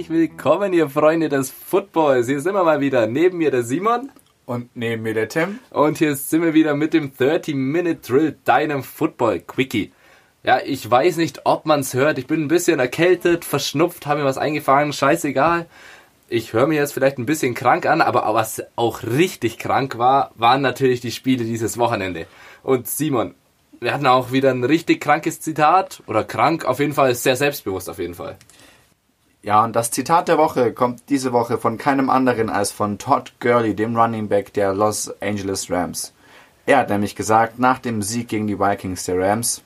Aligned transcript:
herzlich 0.00 0.16
willkommen, 0.16 0.72
ihr 0.72 0.88
Freunde 0.88 1.28
des 1.28 1.50
Footballs. 1.50 2.26
Hier 2.26 2.40
sind 2.40 2.54
wir 2.54 2.64
mal 2.64 2.80
wieder. 2.80 3.06
Neben 3.06 3.36
mir 3.36 3.50
der 3.50 3.64
Simon. 3.64 4.10
Und 4.46 4.74
neben 4.74 5.02
mir 5.02 5.12
der 5.12 5.28
Tim. 5.28 5.58
Und 5.68 5.98
hier 5.98 6.16
sind 6.16 6.40
wir 6.40 6.54
wieder 6.54 6.74
mit 6.74 6.94
dem 6.94 7.12
30-Minute-Drill, 7.12 8.38
deinem 8.46 8.82
Football-Quickie. 8.82 9.92
Ja, 10.42 10.58
ich 10.64 10.90
weiß 10.90 11.18
nicht, 11.18 11.42
ob 11.44 11.66
man's 11.66 11.92
hört. 11.92 12.16
Ich 12.16 12.26
bin 12.26 12.40
ein 12.40 12.48
bisschen 12.48 12.80
erkältet, 12.80 13.44
verschnupft, 13.44 14.06
habe 14.06 14.20
mir 14.20 14.26
was 14.26 14.38
eingefangen, 14.38 14.94
scheißegal. 14.94 15.66
Ich 16.30 16.54
höre 16.54 16.66
mir 16.66 16.76
jetzt 16.76 16.94
vielleicht 16.94 17.18
ein 17.18 17.26
bisschen 17.26 17.52
krank 17.52 17.84
an, 17.84 18.00
aber 18.00 18.22
was 18.32 18.62
auch 18.76 19.02
richtig 19.02 19.58
krank 19.58 19.98
war, 19.98 20.30
waren 20.34 20.62
natürlich 20.62 21.02
die 21.02 21.12
Spiele 21.12 21.44
dieses 21.44 21.76
Wochenende. 21.76 22.26
Und 22.62 22.88
Simon, 22.88 23.34
wir 23.80 23.92
hatten 23.92 24.06
auch 24.06 24.32
wieder 24.32 24.50
ein 24.50 24.64
richtig 24.64 25.02
krankes 25.02 25.42
Zitat. 25.42 26.02
Oder 26.06 26.24
krank, 26.24 26.64
auf 26.64 26.80
jeden 26.80 26.94
Fall 26.94 27.14
sehr 27.14 27.36
selbstbewusst 27.36 27.90
auf 27.90 27.98
jeden 27.98 28.14
Fall. 28.14 28.38
Ja, 29.42 29.64
und 29.64 29.74
das 29.74 29.90
Zitat 29.90 30.28
der 30.28 30.36
Woche 30.36 30.74
kommt 30.74 31.04
diese 31.08 31.32
Woche 31.32 31.56
von 31.56 31.78
keinem 31.78 32.10
anderen 32.10 32.50
als 32.50 32.72
von 32.72 32.98
Todd 32.98 33.32
Gurley, 33.40 33.74
dem 33.74 33.96
Running 33.96 34.28
Back 34.28 34.52
der 34.52 34.74
Los 34.74 35.10
Angeles 35.22 35.70
Rams. 35.70 36.12
Er 36.66 36.76
hat 36.76 36.90
nämlich 36.90 37.16
gesagt, 37.16 37.58
nach 37.58 37.78
dem 37.78 38.02
Sieg 38.02 38.28
gegen 38.28 38.46
die 38.46 38.60
Vikings 38.60 39.04
der 39.04 39.18
Rams, 39.18 39.62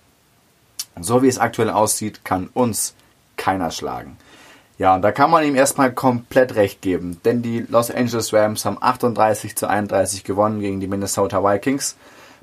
so 1.00 1.24
wie 1.24 1.28
es 1.28 1.40
aktuell 1.40 1.70
aussieht, 1.70 2.24
kann 2.24 2.50
uns 2.54 2.94
keiner 3.36 3.72
schlagen. 3.72 4.16
Ja, 4.78 4.94
und 4.94 5.02
da 5.02 5.10
kann 5.10 5.30
man 5.30 5.44
ihm 5.44 5.56
erstmal 5.56 5.92
komplett 5.92 6.54
recht 6.54 6.80
geben, 6.80 7.20
denn 7.24 7.42
die 7.42 7.66
Los 7.68 7.90
Angeles 7.90 8.32
Rams 8.32 8.64
haben 8.64 8.78
38 8.80 9.56
zu 9.56 9.68
31 9.68 10.22
gewonnen 10.22 10.60
gegen 10.60 10.78
die 10.78 10.88
Minnesota 10.88 11.42
Vikings 11.42 11.96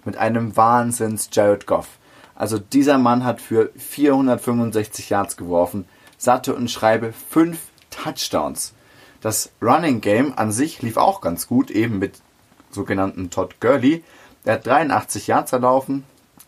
mit 0.03 0.17
einem 0.17 0.57
Wahnsinns 0.57 1.29
Jared 1.31 1.65
Goff. 1.65 1.87
Also 2.35 2.57
dieser 2.57 2.97
Mann 2.97 3.23
hat 3.23 3.39
für 3.39 3.69
465 3.77 5.09
Yards 5.09 5.37
geworfen, 5.37 5.85
satte 6.21 6.53
und 6.53 6.69
schreibe 6.69 7.13
5 7.13 7.57
Touchdowns. 7.89 8.73
Das 9.21 9.51
Running 9.59 10.01
Game 10.01 10.33
an 10.37 10.51
sich 10.51 10.81
lief 10.83 10.97
auch 10.97 11.19
ganz 11.19 11.47
gut, 11.47 11.71
eben 11.71 11.97
mit 11.97 12.21
sogenannten 12.69 13.31
Todd 13.31 13.59
Gurley. 13.59 14.03
Der 14.45 14.53
hat 14.53 14.67
83 14.67 15.25
Yards 15.25 15.51
erlaufen, 15.51 16.03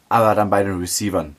aber 0.09 0.35
dann 0.35 0.51
bei 0.51 0.63
den 0.63 0.79
Receivern. 0.79 1.35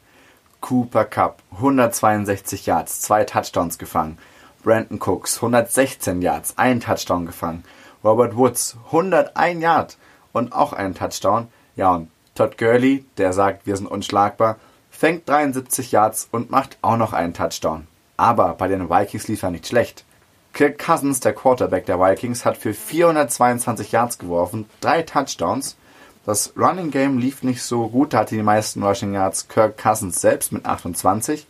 Cooper 0.61 1.05
Cup 1.05 1.43
162 1.53 2.67
Yards, 2.67 3.03
zwei 3.03 3.23
Touchdowns 3.23 3.79
gefangen. 3.79 4.19
Brandon 4.65 4.99
Cooks 5.01 5.37
116 5.37 6.21
Yards, 6.21 6.55
ein 6.57 6.81
Touchdown 6.81 7.27
gefangen. 7.27 7.63
Robert 8.03 8.37
Woods 8.37 8.77
101 8.87 9.63
Yards 9.63 9.99
und 10.33 10.53
auch 10.53 10.73
einen 10.73 10.95
Touchdown. 10.95 11.47
Ja, 11.77 11.95
und 11.95 12.11
Todd 12.35 12.59
Gurley, 12.59 13.05
der 13.17 13.33
sagt, 13.33 13.67
wir 13.67 13.77
sind 13.77 13.87
unschlagbar, 13.87 14.57
fängt 14.91 15.29
73 15.29 15.93
Yards 15.93 16.29
und 16.33 16.51
macht 16.51 16.79
auch 16.83 16.97
noch 16.97 17.13
einen 17.13 17.35
Touchdown. 17.35 17.87
Aber 18.17 18.55
bei 18.55 18.69
den 18.69 18.89
Vikings 18.89 19.29
lief 19.29 19.43
er 19.43 19.51
nicht 19.51 19.67
schlecht. 19.67 20.05
Kirk 20.53 20.79
Cousins, 20.79 21.21
der 21.21 21.33
Quarterback 21.33 21.87
der 21.87 21.99
Vikings, 21.99 22.45
hat 22.45 22.57
für 22.57 22.75
422 22.75 23.93
Yards 23.93 24.19
geworfen, 24.19 24.67
drei 24.81 25.03
Touchdowns. 25.03 25.77
Das 26.25 26.53
Running 26.57 26.91
Game 26.91 27.19
lief 27.19 27.43
nicht 27.43 27.63
so 27.63 27.89
gut, 27.89 28.13
da 28.13 28.21
hatte 28.21 28.37
die 28.37 28.43
meisten 28.43 28.83
Rushing 28.83 29.15
Yards 29.15 29.49
Kirk 29.49 29.77
Cousins 29.77 30.21
selbst 30.21 30.53
mit 30.53 30.65
28, 30.65 31.47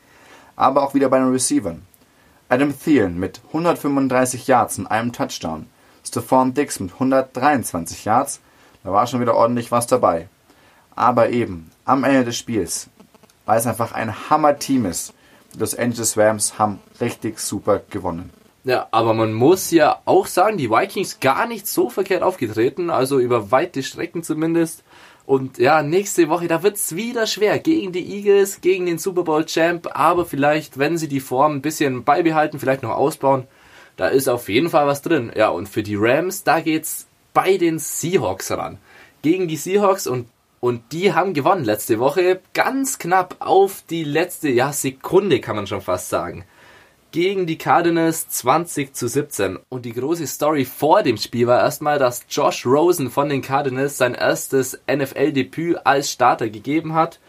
aber 0.57 0.83
auch 0.83 0.95
wieder 0.95 1.09
bei 1.11 1.19
den 1.19 1.31
Receivern. 1.31 1.83
Adam 2.48 2.75
Thielen 2.77 3.19
mit 3.19 3.41
135 3.48 4.47
Yards 4.47 4.79
und 4.79 4.87
einem 4.87 5.12
Touchdown. 5.12 5.67
Stephon 6.05 6.55
Dix 6.55 6.81
mit 6.81 6.92
123 6.95 8.05
Yards 8.05 8.41
da 8.85 8.92
war 8.92 9.07
schon 9.07 9.20
wieder 9.20 9.35
ordentlich 9.35 9.73
was 9.73 9.87
dabei. 9.87 10.29
Aber 10.95 11.31
eben, 11.31 11.70
am 11.87 12.05
Ende 12.05 12.25
des 12.25 12.37
Spiels, 12.37 12.89
weil 13.47 13.59
es 13.59 13.67
einfach 13.67 13.92
ein 13.92 14.31
Hammer-Team 14.31 14.85
ist, 14.85 15.14
Los 15.59 15.75
Angeles 15.75 16.17
Rams 16.17 16.59
haben 16.59 16.81
richtig 17.01 17.39
super 17.39 17.83
gewonnen. 17.91 18.31
Ja, 18.65 18.89
aber 18.92 19.13
man 19.13 19.35
muss 19.35 19.70
ja 19.70 20.01
auch 20.07 20.27
sagen, 20.27 20.57
die 20.57 20.70
Vikings 20.70 21.20
gar 21.20 21.47
nicht 21.47 21.67
so 21.67 21.91
verkehrt 21.91 22.23
aufgetreten, 22.23 22.89
also 22.89 23.19
über 23.19 23.51
weite 23.51 23.83
Strecken 23.83 24.23
zumindest. 24.23 24.85
Und 25.27 25.59
ja, 25.59 25.83
nächste 25.83 26.29
Woche, 26.29 26.48
da 26.48 26.63
wird's 26.63 26.95
wieder 26.97 27.27
schwer 27.27 27.59
gegen 27.59 27.93
die 27.93 28.17
Eagles, 28.17 28.61
gegen 28.61 28.87
den 28.87 28.98
Super 28.98 29.23
Bowl 29.23 29.45
Champ, 29.45 29.89
aber 29.93 30.25
vielleicht, 30.25 30.79
wenn 30.79 30.98
sie 30.98 31.09
die 31.09 31.20
Form 31.20 31.57
ein 31.57 31.63
bisschen 31.63 32.05
beibehalten, 32.05 32.59
vielleicht 32.59 32.83
noch 32.83 32.97
ausbauen, 32.97 33.47
da 33.97 34.09
ist 34.09 34.29
auf 34.29 34.48
jeden 34.48 34.70
Fall 34.70 34.87
was 34.87 35.03
drin. 35.03 35.31
Ja, 35.35 35.48
und 35.51 35.69
für 35.69 35.83
die 35.83 35.97
Rams, 35.97 36.43
da 36.45 36.61
geht's 36.61 37.07
bei 37.33 37.57
den 37.57 37.79
Seahawks 37.79 38.51
ran. 38.51 38.79
Gegen 39.23 39.48
die 39.48 39.57
Seahawks 39.57 40.07
und 40.07 40.27
und 40.64 40.92
die 40.92 41.13
haben 41.13 41.35
gewonnen 41.35 41.63
letzte 41.63 41.98
Woche 41.98 42.41
ganz 42.55 42.98
knapp 42.98 43.36
auf 43.41 43.85
die 43.91 44.02
letzte 44.02 44.48
ja, 44.48 44.73
Sekunde, 44.73 45.39
kann 45.41 45.57
man 45.57 45.67
schon 45.67 45.83
fast 45.83 46.08
sagen. 46.08 46.47
Gegen 47.13 47.45
die 47.45 47.58
Cardinals 47.58 48.30
20 48.30 48.95
zu 48.95 49.07
17. 49.07 49.58
Und 49.69 49.85
die 49.85 49.92
große 49.92 50.27
Story 50.27 50.64
vor 50.64 51.02
dem 51.02 51.19
Spiel 51.19 51.48
war 51.48 51.61
erstmal, 51.61 51.98
dass 51.98 52.25
Josh 52.30 52.64
Rosen 52.64 53.11
von 53.11 53.29
den 53.29 53.42
Cardinals 53.42 53.98
sein 53.98 54.14
erstes 54.14 54.80
NFL-Debüt 54.91 55.85
als 55.85 56.11
Starter 56.11 56.48
gegeben 56.48 56.95
hat. 56.95 57.20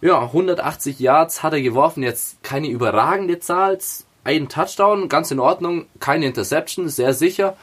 Ja, 0.00 0.22
180 0.22 0.98
Yards 0.98 1.44
hat 1.44 1.52
er 1.52 1.62
geworfen, 1.62 2.02
jetzt 2.02 2.42
keine 2.42 2.66
überragende 2.66 3.38
Zahl. 3.38 3.78
Ein 4.24 4.48
Touchdown, 4.48 5.08
ganz 5.08 5.30
in 5.30 5.38
Ordnung, 5.38 5.86
keine 6.00 6.26
Interception, 6.26 6.88
sehr 6.88 7.14
sicher 7.14 7.56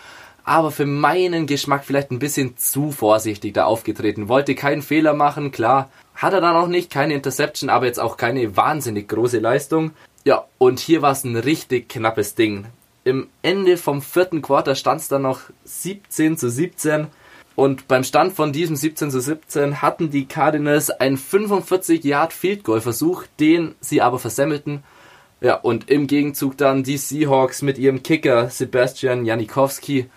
aber 0.48 0.72
für 0.72 0.86
meinen 0.86 1.46
Geschmack 1.46 1.84
vielleicht 1.84 2.10
ein 2.10 2.20
bisschen 2.20 2.56
zu 2.58 2.92
vorsichtig 2.92 3.54
da 3.54 3.66
aufgetreten. 3.66 4.30
Wollte 4.30 4.56
keinen 4.56 4.82
Fehler 4.82 5.14
machen, 5.14 5.52
klar. 5.52 5.90
Hat 6.16 6.34
er 6.34 6.40
dann 6.40 6.56
auch 6.56 6.68
nicht, 6.70 6.90
keine 6.90 7.14
Interception, 7.14 7.70
aber 7.70 7.86
jetzt 7.86 8.00
auch 8.00 8.16
keine 8.16 8.56
wahnsinnig 8.56 9.10
große 9.10 9.40
Leistung. 9.40 9.92
Ja, 10.24 10.46
und 10.58 10.80
hier 10.80 11.02
war 11.02 11.12
es 11.12 11.26
ein 11.26 11.36
richtig 11.36 11.90
knappes 11.90 12.36
Ding. 12.36 12.66
Im 13.04 13.28
Ende 13.42 13.76
vom 13.76 14.02
vierten 14.02 14.42
Quarter 14.42 14.76
stand 14.76 15.02
es 15.02 15.10
dann 15.10 15.24
noch 15.24 15.42
17 15.66 16.38
zu 16.38 16.50
17. 16.50 17.08
Und 17.56 17.90
beim 17.90 18.06
Stand 18.06 18.34
von 18.34 18.54
diesem 18.54 18.78
17 18.78 19.12
zu 19.12 19.20
17 19.20 19.82
hatten 19.82 20.12
die 20.12 20.28
Cardinals 20.28 20.92
einen 20.92 21.18
45 21.18 22.04
Yard 22.06 22.32
Field 22.32 22.64
Goal 22.64 22.80
Versuch, 22.80 23.24
den 23.40 23.76
sie 23.82 24.02
aber 24.02 24.18
versemmelten. 24.20 24.84
Ja, 25.42 25.56
und 25.56 25.90
im 25.90 26.08
Gegenzug 26.08 26.58
dann 26.58 26.84
die 26.84 26.98
Seahawks 26.98 27.62
mit 27.62 27.78
ihrem 27.78 28.02
Kicker 28.02 28.50
Sebastian 28.50 29.26
Janikowski 29.26 30.08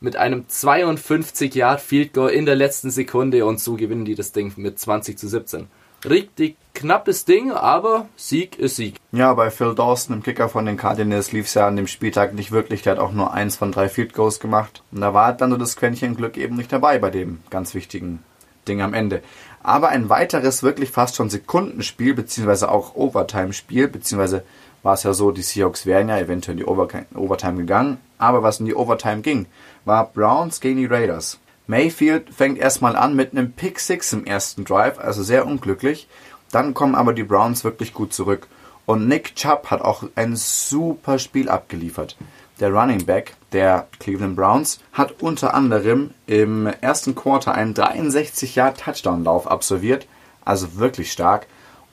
mit 0.00 0.16
einem 0.16 0.48
52 0.48 1.54
Yard 1.54 1.80
Field 1.80 2.14
Goal 2.14 2.30
in 2.30 2.46
der 2.46 2.56
letzten 2.56 2.90
Sekunde 2.90 3.44
und 3.44 3.60
so 3.60 3.76
gewinnen 3.76 4.04
die 4.04 4.14
das 4.14 4.32
Ding 4.32 4.52
mit 4.56 4.78
20 4.78 5.18
zu 5.18 5.28
17. 5.28 5.66
Richtig 6.08 6.56
knappes 6.72 7.26
Ding, 7.26 7.52
aber 7.52 8.08
Sieg 8.16 8.58
ist 8.58 8.76
Sieg. 8.76 8.96
Ja, 9.12 9.34
bei 9.34 9.50
Phil 9.50 9.74
Dawson, 9.74 10.16
dem 10.16 10.22
Kicker 10.22 10.48
von 10.48 10.64
den 10.64 10.78
Cardinals, 10.78 11.32
lief 11.32 11.46
es 11.46 11.54
ja 11.54 11.66
an 11.66 11.76
dem 11.76 11.86
Spieltag 11.86 12.32
nicht 12.32 12.52
wirklich. 12.52 12.80
Der 12.80 12.92
hat 12.92 12.98
auch 12.98 13.12
nur 13.12 13.34
eins 13.34 13.56
von 13.56 13.70
drei 13.70 13.90
Field 13.90 14.14
Goals 14.14 14.40
gemacht. 14.40 14.82
Und 14.90 15.02
da 15.02 15.12
war 15.12 15.34
dann 15.34 15.50
nur 15.50 15.58
das 15.58 15.76
Quäntchen 15.76 16.16
Glück 16.16 16.38
eben 16.38 16.56
nicht 16.56 16.72
dabei 16.72 16.98
bei 16.98 17.10
dem 17.10 17.40
ganz 17.50 17.74
wichtigen 17.74 18.20
Ding 18.66 18.80
am 18.80 18.94
Ende. 18.94 19.22
Aber 19.62 19.90
ein 19.90 20.08
weiteres 20.08 20.62
wirklich 20.62 20.90
fast 20.90 21.16
schon 21.16 21.28
Sekundenspiel, 21.28 22.14
beziehungsweise 22.14 22.70
auch 22.70 22.94
Overtime-Spiel, 22.94 23.88
beziehungsweise 23.88 24.44
war 24.82 24.94
es 24.94 25.02
ja 25.02 25.12
so, 25.12 25.32
die 25.32 25.42
Seahawks 25.42 25.84
wären 25.84 26.08
ja 26.08 26.18
eventuell 26.18 26.58
in 26.58 26.64
die 26.64 26.70
Overtime 27.14 27.56
gegangen. 27.58 27.98
Aber 28.20 28.42
was 28.42 28.60
in 28.60 28.66
die 28.66 28.74
Overtime 28.74 29.22
ging, 29.22 29.46
war 29.86 30.12
Browns 30.12 30.60
gegen 30.60 30.76
die 30.76 30.86
Raiders. 30.86 31.40
Mayfield 31.66 32.34
fängt 32.34 32.58
erstmal 32.58 32.94
an 32.96 33.16
mit 33.16 33.32
einem 33.32 33.52
Pick 33.52 33.80
6 33.80 34.12
im 34.12 34.24
ersten 34.26 34.64
Drive, 34.64 34.98
also 34.98 35.22
sehr 35.22 35.46
unglücklich. 35.46 36.06
Dann 36.52 36.74
kommen 36.74 36.94
aber 36.94 37.14
die 37.14 37.22
Browns 37.22 37.64
wirklich 37.64 37.94
gut 37.94 38.12
zurück. 38.12 38.46
Und 38.84 39.08
Nick 39.08 39.36
Chubb 39.36 39.70
hat 39.70 39.80
auch 39.80 40.02
ein 40.16 40.36
super 40.36 41.18
Spiel 41.18 41.48
abgeliefert. 41.48 42.16
Der 42.58 42.70
Running 42.72 43.06
Back 43.06 43.36
der 43.52 43.86
Cleveland 44.00 44.36
Browns 44.36 44.80
hat 44.92 45.22
unter 45.22 45.54
anderem 45.54 46.10
im 46.26 46.66
ersten 46.66 47.14
Quarter 47.14 47.54
einen 47.54 47.72
63 47.72 48.54
Yard 48.54 48.80
Touchdown 48.80 49.24
Lauf 49.24 49.46
absolviert, 49.46 50.06
also 50.44 50.76
wirklich 50.76 51.10
stark. 51.10 51.46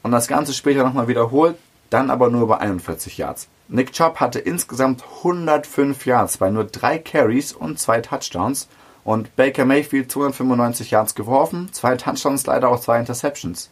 Und 0.03 0.11
das 0.11 0.27
Ganze 0.27 0.53
später 0.53 0.83
nochmal 0.83 1.07
wiederholt, 1.07 1.55
dann 1.89 2.09
aber 2.09 2.29
nur 2.29 2.47
bei 2.47 2.57
41 2.57 3.17
Yards. 3.17 3.47
Nick 3.69 3.91
Chubb 3.91 4.21
hatte 4.21 4.39
insgesamt 4.39 5.03
105 5.17 6.05
Yards 6.05 6.37
bei 6.37 6.49
nur 6.49 6.63
drei 6.63 6.99
Carries 6.99 7.51
und 7.51 7.79
zwei 7.79 7.99
Touchdowns 7.99 8.69
und 9.03 9.35
Baker 9.35 9.65
Mayfield 9.65 10.09
295 10.09 10.91
Yards 10.91 11.15
geworfen, 11.15 11.69
zwei 11.73 11.97
Touchdowns, 11.97 12.45
leider 12.45 12.69
auch 12.69 12.79
zwei 12.79 12.99
Interceptions. 12.99 13.69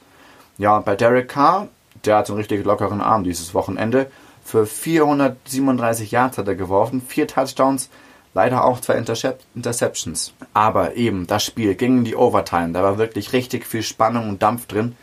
Ja, 0.58 0.76
und 0.78 0.86
bei 0.86 0.96
Derek 0.96 1.30
Carr, 1.30 1.70
der 2.04 2.18
hat 2.18 2.30
einen 2.30 2.38
richtig 2.38 2.66
lockeren 2.66 3.00
Arm 3.00 3.24
dieses 3.24 3.54
Wochenende. 3.54 4.12
Für 4.44 4.66
437 4.66 6.12
Yards 6.12 6.38
hat 6.38 6.48
er 6.48 6.56
geworfen, 6.56 7.02
vier 7.02 7.28
Touchdowns, 7.28 7.90
leider 8.34 8.66
auch 8.66 8.82
zwei 8.82 8.96
Interceptions. 8.96 10.34
Aber 10.54 10.96
eben, 10.96 11.26
das 11.26 11.46
Spiel 11.46 11.76
ging 11.76 12.00
in 12.00 12.04
die 12.04 12.18
Overtime, 12.18 12.74
da 12.74 12.84
war 12.84 12.98
wirklich 12.98 13.32
richtig 13.32 13.66
viel 13.66 13.84
Spannung 13.84 14.28
und 14.28 14.44
Dampf 14.44 14.68
drin 14.68 14.96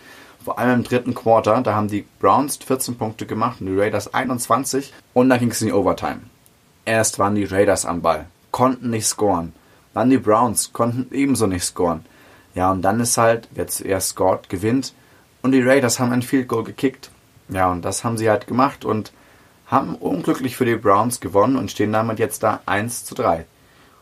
vor 0.44 0.58
allem 0.58 0.80
im 0.80 0.84
dritten 0.84 1.14
Quarter, 1.14 1.60
da 1.62 1.74
haben 1.74 1.88
die 1.88 2.06
Browns 2.20 2.56
14 2.56 2.96
Punkte 2.96 3.26
gemacht 3.26 3.60
und 3.60 3.66
die 3.66 3.78
Raiders 3.78 4.12
21 4.12 4.92
und 5.14 5.28
dann 5.28 5.38
ging 5.38 5.50
es 5.50 5.60
in 5.62 5.68
die 5.68 5.72
Overtime. 5.72 6.20
Erst 6.84 7.18
waren 7.18 7.34
die 7.34 7.44
Raiders 7.44 7.86
am 7.86 8.02
Ball, 8.02 8.26
konnten 8.50 8.90
nicht 8.90 9.06
scoren. 9.06 9.52
Dann 9.94 10.10
die 10.10 10.18
Browns 10.18 10.72
konnten 10.72 11.14
ebenso 11.14 11.46
nicht 11.46 11.64
scoren. 11.64 12.04
Ja, 12.54 12.70
und 12.70 12.82
dann 12.82 13.00
ist 13.00 13.18
halt, 13.18 13.48
wer 13.52 13.66
zuerst 13.66 14.10
scored, 14.10 14.48
gewinnt. 14.48 14.94
Und 15.42 15.52
die 15.52 15.62
Raiders 15.62 15.98
haben 15.98 16.12
ein 16.12 16.22
Field 16.22 16.48
Goal 16.48 16.64
gekickt. 16.64 17.10
Ja, 17.48 17.70
und 17.70 17.84
das 17.84 18.04
haben 18.04 18.16
sie 18.16 18.30
halt 18.30 18.46
gemacht 18.46 18.84
und 18.84 19.12
haben 19.66 19.94
unglücklich 19.96 20.56
für 20.56 20.64
die 20.64 20.76
Browns 20.76 21.20
gewonnen 21.20 21.56
und 21.56 21.70
stehen 21.70 21.92
damit 21.92 22.18
jetzt 22.18 22.42
da 22.42 22.60
1 22.66 23.04
zu 23.04 23.14
3. 23.14 23.46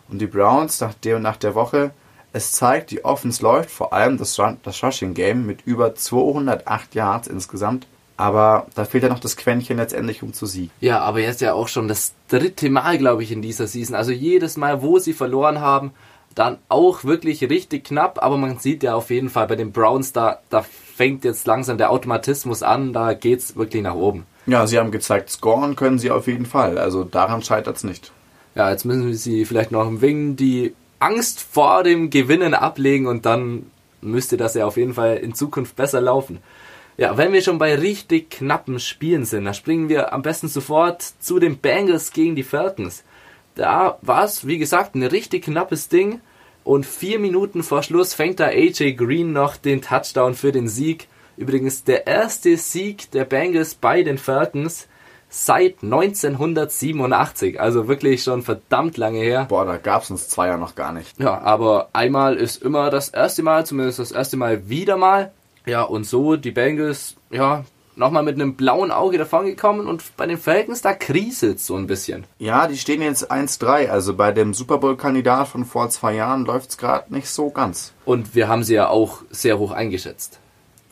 Und 0.09 0.19
die 0.19 0.27
Browns 0.27 0.81
nach 0.81 0.95
der, 0.95 1.21
nach 1.21 1.37
der 1.37 1.55
Woche, 1.55 1.93
es 2.33 2.53
zeigt, 2.53 2.91
die 2.91 3.05
Offense 3.05 3.43
läuft, 3.43 3.71
vor 3.71 3.93
allem 3.93 4.17
das, 4.17 4.41
das 4.63 4.83
Rushing 4.83 5.15
Game 5.15 5.47
mit 5.47 5.67
über 5.67 5.95
208 5.95 6.95
Yards 6.95 7.29
insgesamt. 7.29 7.87
Aber 8.17 8.67
da 8.75 8.85
fehlt 8.85 9.03
ja 9.03 9.09
noch 9.09 9.19
das 9.19 9.37
Quäntchen 9.37 9.79
letztendlich 9.79 10.23
um 10.23 10.35
zu 10.35 10.45
siegen. 10.45 10.71
Ja, 10.81 11.01
aber 11.01 11.21
jetzt 11.21 11.41
ja 11.41 11.55
auch 11.55 11.69
schon 11.69 11.89
das 11.89 12.13
dritte 12.29 12.69
Mal, 12.69 12.99
glaube 12.99 13.23
ich, 13.23 13.33
in 13.33 13.41
dieser 13.41 13.67
Season. 13.67 13.97
Also 13.97 14.13
jedes 14.13 14.59
Mal, 14.59 14.83
wo 14.83 14.99
sie 14.99 15.15
verloren 15.15 15.61
haben, 15.61 15.93
dann 16.35 16.59
auch 16.69 17.05
wirklich 17.05 17.43
richtig 17.49 17.85
knapp. 17.85 18.23
Aber 18.23 18.37
man 18.37 18.59
sieht 18.59 18.83
ja 18.83 18.95
auf 18.95 19.09
jeden 19.09 19.31
Fall 19.31 19.47
bei 19.47 19.57
den 19.57 19.73
Browns, 19.73 20.13
da, 20.13 20.41
da 20.51 20.63
fängt 20.63 21.25
jetzt 21.25 21.47
langsam 21.47 21.79
der 21.79 21.91
Automatismus 21.91 22.63
an, 22.63 22.93
da 22.93 23.15
geht 23.15 23.39
es 23.39 23.57
wirklich 23.57 23.83
nach 23.83 23.95
oben. 23.95 24.27
Ja, 24.45 24.67
sie 24.67 24.79
haben 24.79 24.91
gezeigt, 24.91 25.31
scoren 25.31 25.75
können 25.75 25.99
sie 25.99 26.11
auf 26.11 26.27
jeden 26.27 26.47
Fall. 26.47 26.77
Also 26.77 27.05
daran 27.05 27.43
scheitert 27.43 27.79
es 27.79 27.85
nicht. 27.85 28.13
Ja, 28.55 28.71
jetzt 28.71 28.85
müssen 28.85 29.15
sie 29.15 29.47
vielleicht 29.47 29.71
noch 29.71 29.87
ein 29.87 30.03
wenig 30.03 30.37
die 30.37 30.75
Angst 31.01 31.41
vor 31.41 31.83
dem 31.83 32.11
Gewinnen 32.11 32.55
ablegen 32.55 33.07
und 33.07 33.27
dann 33.27 33.71
müsste 34.01 34.37
das 34.37 34.55
ja 34.55 34.67
auf 34.67 34.77
jeden 34.77 34.95
Fall 34.95 35.17
in 35.17 35.35
Zukunft 35.35 35.77
besser 35.77 36.01
laufen. 36.01 36.39
Ja, 36.97 37.17
wenn 37.17 37.33
wir 37.33 37.41
schon 37.41 37.59
bei 37.59 37.75
richtig 37.75 38.31
knappen 38.31 38.79
Spielen 38.79 39.25
sind, 39.25 39.47
dann 39.47 39.55
springen 39.55 39.89
wir 39.89 40.13
am 40.13 40.23
besten 40.23 40.49
sofort 40.49 41.03
zu 41.03 41.39
den 41.39 41.57
Bengals 41.57 42.13
gegen 42.13 42.37
die 42.37 42.43
Falcons. 42.43 43.05
Da 43.55 43.99
war 44.03 44.25
es, 44.25 44.47
wie 44.47 44.59
gesagt, 44.59 44.95
ein 44.95 45.03
richtig 45.03 45.45
knappes 45.45 45.89
Ding. 45.89 46.21
Und 46.63 46.85
vier 46.85 47.19
Minuten 47.19 47.63
vor 47.63 47.83
Schluss 47.83 48.13
fängt 48.13 48.39
da 48.39 48.49
AJ 48.49 48.93
Green 48.93 49.33
noch 49.33 49.57
den 49.57 49.81
Touchdown 49.81 50.35
für 50.35 50.53
den 50.53 50.69
Sieg. 50.69 51.09
Übrigens 51.39 51.85
der 51.85 52.07
erste 52.07 52.57
Sieg 52.59 53.11
der 53.13 53.25
Bengals 53.25 53.75
bei 53.75 54.03
den 54.03 54.19
Falcons 54.19 54.87
seit 55.31 55.83
1987. 55.83 57.59
Also 57.59 57.89
wirklich 57.89 58.23
schon 58.23 58.43
verdammt 58.43 58.99
lange 58.99 59.21
her. 59.21 59.47
Boah, 59.49 59.65
da 59.65 59.79
gab 59.79 60.03
es 60.03 60.11
uns 60.11 60.29
zwei 60.29 60.49
ja 60.49 60.59
noch 60.59 60.75
gar 60.75 60.93
nicht. 60.93 61.19
Ja, 61.19 61.41
aber 61.41 61.89
einmal 61.93 62.37
ist 62.37 62.63
immer 62.63 62.91
das 62.91 63.09
erste 63.09 63.43
Mal, 63.43 63.65
zumindest 63.65 64.01
das 64.01 64.13
erste 64.13 64.37
Mal 64.37 64.69
wieder 64.69 64.97
mal. 64.97 65.33
Ja, 65.65 65.83
und 65.83 66.05
so 66.05 66.37
die 66.37 66.51
Bengals, 66.51 67.17
ja, 67.31 67.65
nochmal 67.97 68.23
mit 68.23 68.35
einem 68.35 68.55
blauen 68.55 68.91
Auge 68.91 69.19
davongekommen 69.19 69.87
und 69.87 70.17
bei 70.17 70.27
den 70.27 70.39
Falcons, 70.39 70.83
da 70.83 70.95
kriselt 70.95 71.61
so 71.61 71.77
ein 71.77 71.87
bisschen. 71.87 72.25
Ja, 72.39 72.67
die 72.67 72.79
stehen 72.79 73.03
jetzt 73.03 73.31
1-3. 73.31 73.89
Also 73.89 74.15
bei 74.15 74.33
dem 74.33 74.55
Super 74.55 74.79
Bowl-Kandidat 74.79 75.49
von 75.49 75.65
vor 75.65 75.91
zwei 75.91 76.15
Jahren 76.15 76.45
läuft 76.45 76.71
es 76.71 76.79
gerade 76.79 77.13
nicht 77.15 77.29
so 77.29 77.51
ganz. 77.51 77.93
Und 78.05 78.35
wir 78.35 78.49
haben 78.49 78.65
sie 78.65 78.75
ja 78.75 78.89
auch 78.89 79.23
sehr 79.31 79.59
hoch 79.59 79.71
eingeschätzt. 79.71 80.41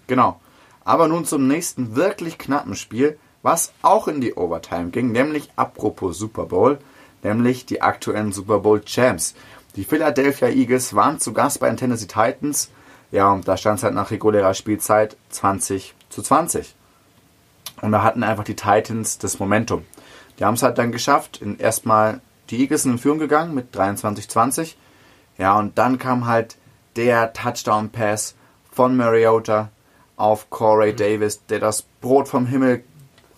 Genau. 0.07 0.39
Aber 0.85 1.09
nun 1.09 1.25
zum 1.25 1.49
nächsten 1.49 1.97
wirklich 1.97 2.39
knappen 2.39 2.75
Spiel, 2.75 3.19
was 3.49 3.73
auch 3.81 4.09
in 4.09 4.21
die 4.21 4.35
Overtime 4.35 4.91
ging, 4.91 5.11
nämlich 5.11 5.49
apropos 5.57 6.19
Super 6.19 6.45
Bowl, 6.45 6.79
nämlich 7.23 7.65
die 7.65 7.81
aktuellen 7.81 8.31
Super 8.31 8.59
Bowl 8.59 8.85
Champs. 8.85 9.35
Die 9.75 9.85
Philadelphia 9.85 10.49
Eagles 10.49 10.95
waren 10.95 11.19
zu 11.19 11.33
Gast 11.33 11.59
bei 11.59 11.69
den 11.69 11.79
Tennessee 11.79 12.09
Titans 12.09 12.69
ja, 13.11 13.33
und 13.33 13.49
da 13.49 13.57
stand 13.57 13.79
es 13.79 13.85
halt 13.85 13.95
nach 13.95 14.11
regulärer 14.11 14.53
Spielzeit 14.53 15.17
20 15.31 15.95
zu 16.11 16.21
20. 16.21 16.75
Und 17.81 17.93
da 17.93 18.03
hatten 18.03 18.23
einfach 18.23 18.45
die 18.45 18.57
Titans 18.57 19.17
das 19.17 19.39
Momentum. 19.39 19.87
Die 20.39 20.45
haben 20.45 20.55
es 20.55 20.63
halt 20.63 20.77
dann 20.77 20.93
geschafft. 20.93 21.41
Erstmal 21.59 22.21
die 22.51 22.61
Eagles 22.61 22.85
in 22.85 22.99
Führung 22.99 23.19
gegangen 23.19 23.55
mit 23.55 23.75
23-20. 23.75 24.75
Ja, 25.39 25.59
und 25.59 25.79
dann 25.79 25.99
kam 25.99 26.27
halt 26.27 26.57
der 26.97 27.33
Touchdown-Pass 27.33 28.35
von 28.71 28.95
Mariota 28.95 29.71
auf 30.17 30.51
Corey 30.51 30.93
mhm. 30.93 30.97
Davis, 30.97 31.47
der 31.47 31.61
das 31.61 31.83
Brot 32.03 32.29
vom 32.29 32.47
Himmel 32.47 32.85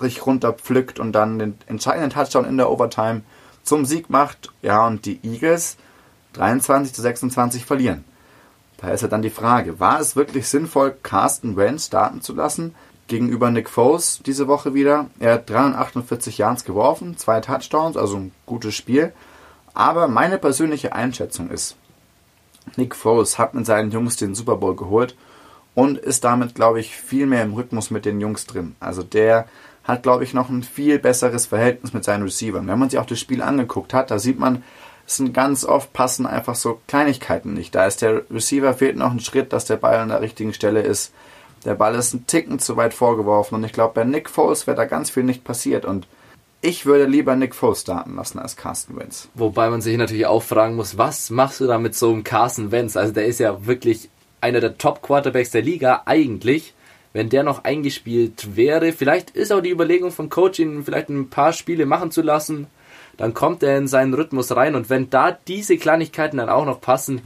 richtig 0.03 0.27
runterpflückt 0.27 0.99
und 0.99 1.13
dann 1.13 1.39
den 1.39 1.59
entscheidenden 1.67 2.11
Touchdown 2.11 2.45
in 2.45 2.57
der 2.57 2.71
Overtime 2.71 3.23
zum 3.63 3.85
Sieg 3.85 4.11
macht. 4.11 4.53
Ja, 4.63 4.87
und 4.87 5.07
die 5.07 5.21
Eagles 5.23 5.77
23 6.35 6.95
zu 6.95 7.03
26 7.03 7.65
verlieren. 7.65 8.05
Da 8.79 8.89
ist 8.89 9.03
ja 9.03 9.09
dann 9.09 9.23
die 9.23 9.31
Frage, 9.31 9.79
war 9.79 10.01
es 10.01 10.17
wirklich 10.17 10.49
sinnvoll, 10.49 10.97
Carsten 11.03 11.57
Wentz 11.57 11.87
starten 11.87 12.23
zu 12.23 12.35
lassen? 12.35 12.75
Gegenüber 13.09 13.51
Nick 13.51 13.69
Foles 13.69 14.21
diese 14.25 14.47
Woche 14.47 14.73
wieder. 14.73 15.07
Er 15.19 15.35
hat 15.35 15.51
348 15.51 16.39
Yards 16.39 16.65
geworfen, 16.65 17.17
zwei 17.19 17.41
Touchdowns, 17.41 17.97
also 17.97 18.17
ein 18.17 18.33
gutes 18.47 18.75
Spiel. 18.75 19.13
Aber 19.75 20.09
meine 20.09 20.39
persönliche 20.39 20.95
Einschätzung 20.95 21.51
ist, 21.51 21.77
Nick 22.77 22.95
Foles 22.95 23.39
hat 23.39 23.55
mit 23.55 23.67
seinen 23.67 23.91
Jungs 23.91 24.17
den 24.17 24.35
Super 24.35 24.57
Bowl 24.57 24.77
geholt 24.77 25.17
und 25.75 25.99
ist 25.99 26.25
damit, 26.25 26.55
glaube 26.55 26.81
ich, 26.81 26.97
viel 26.97 27.27
mehr 27.27 27.43
im 27.43 27.55
Rhythmus 27.55 27.91
mit 27.91 28.05
den 28.05 28.21
Jungs 28.21 28.47
drin. 28.47 28.77
Also 28.81 29.03
der 29.03 29.47
hat, 29.91 30.03
glaube 30.03 30.25
ich, 30.25 30.35
noch 30.35 30.49
ein 30.49 30.63
viel 30.63 30.99
besseres 30.99 31.47
Verhältnis 31.47 31.93
mit 31.93 32.05
seinen 32.05 32.23
Receivern. 32.23 32.67
Wenn 32.67 32.79
man 32.79 32.91
sich 32.91 32.99
auch 32.99 33.07
das 33.07 33.21
Spiel 33.21 33.43
angeguckt 33.43 33.93
hat, 33.93 34.11
da 34.11 34.19
sieht 34.19 34.39
man, 34.39 34.63
sind 35.07 35.35
ganz 35.35 35.65
oft 35.65 35.93
passen 35.93 36.27
einfach 36.27 36.55
so 36.55 36.81
Kleinigkeiten 36.87 37.53
nicht. 37.53 37.75
Da 37.75 37.87
ist 37.87 38.03
der 38.03 38.23
Receiver 38.31 38.75
fehlt 38.75 38.97
noch 38.97 39.11
ein 39.11 39.21
Schritt, 39.21 39.53
dass 39.53 39.65
der 39.65 39.77
Ball 39.77 39.97
an 39.97 40.09
der 40.09 40.21
richtigen 40.21 40.55
Stelle 40.55 40.83
ist. 40.83 41.13
Der 41.65 41.75
Ball 41.75 41.95
ist 41.95 42.15
ein 42.15 42.27
Ticken 42.27 42.59
zu 42.59 42.77
weit 42.77 42.95
vorgeworfen 42.95 43.57
und 43.57 43.65
ich 43.65 43.73
glaube, 43.73 43.95
bei 43.95 44.05
Nick 44.05 44.31
Foles 44.31 44.67
wäre 44.67 44.77
da 44.77 44.85
ganz 44.87 45.11
viel 45.11 45.25
nicht 45.25 45.45
passiert 45.45 45.85
und 45.85 46.07
ich 46.63 46.87
würde 46.87 47.05
lieber 47.05 47.37
Nick 47.37 47.55
Foles 47.55 47.83
starten 47.83 48.17
lassen 48.17 48.39
als 48.39 48.57
Carsten 48.57 48.97
Wentz. 48.99 49.29
Wobei 49.35 49.71
man 49.71 49.81
sich 49.81 49.97
natürlich 49.97 50.27
auch 50.27 50.43
fragen 50.43 50.77
muss, 50.77 50.97
was 50.97 51.31
machst 51.31 51.61
du 51.61 51.67
da 51.67 51.79
mit 51.79 51.95
so 51.95 52.11
einem 52.11 52.25
Carsten 52.25 52.71
Wentz? 52.71 52.97
Also 52.97 53.13
der 53.13 53.27
ist 53.27 53.41
ja 53.41 53.67
wirklich 53.67 54.09
einer 54.41 54.61
der 54.61 54.79
Top 54.79 55.03
Quarterbacks 55.03 55.51
der 55.51 55.63
Liga 55.63 56.03
eigentlich. 56.07 56.75
Wenn 57.13 57.29
der 57.29 57.43
noch 57.43 57.65
eingespielt 57.65 58.57
wäre, 58.57 58.93
vielleicht 58.93 59.31
ist 59.31 59.53
auch 59.53 59.61
die 59.61 59.71
Überlegung 59.71 60.13
vom 60.13 60.29
Coach, 60.29 60.61
ihn 60.61 60.85
vielleicht 60.85 61.09
ein 61.09 61.29
paar 61.29 61.53
Spiele 61.53 61.87
machen 61.87 62.11
zu 62.11 62.23
lassen 62.23 62.69
dann 63.21 63.35
kommt 63.35 63.63
er 63.63 63.77
in 63.77 63.87
seinen 63.87 64.15
Rhythmus 64.15 64.57
rein 64.57 64.75
und 64.75 64.89
wenn 64.89 65.11
da 65.11 65.31
diese 65.31 65.77
Kleinigkeiten 65.77 66.39
dann 66.39 66.49
auch 66.49 66.65
noch 66.65 66.81
passen, 66.81 67.21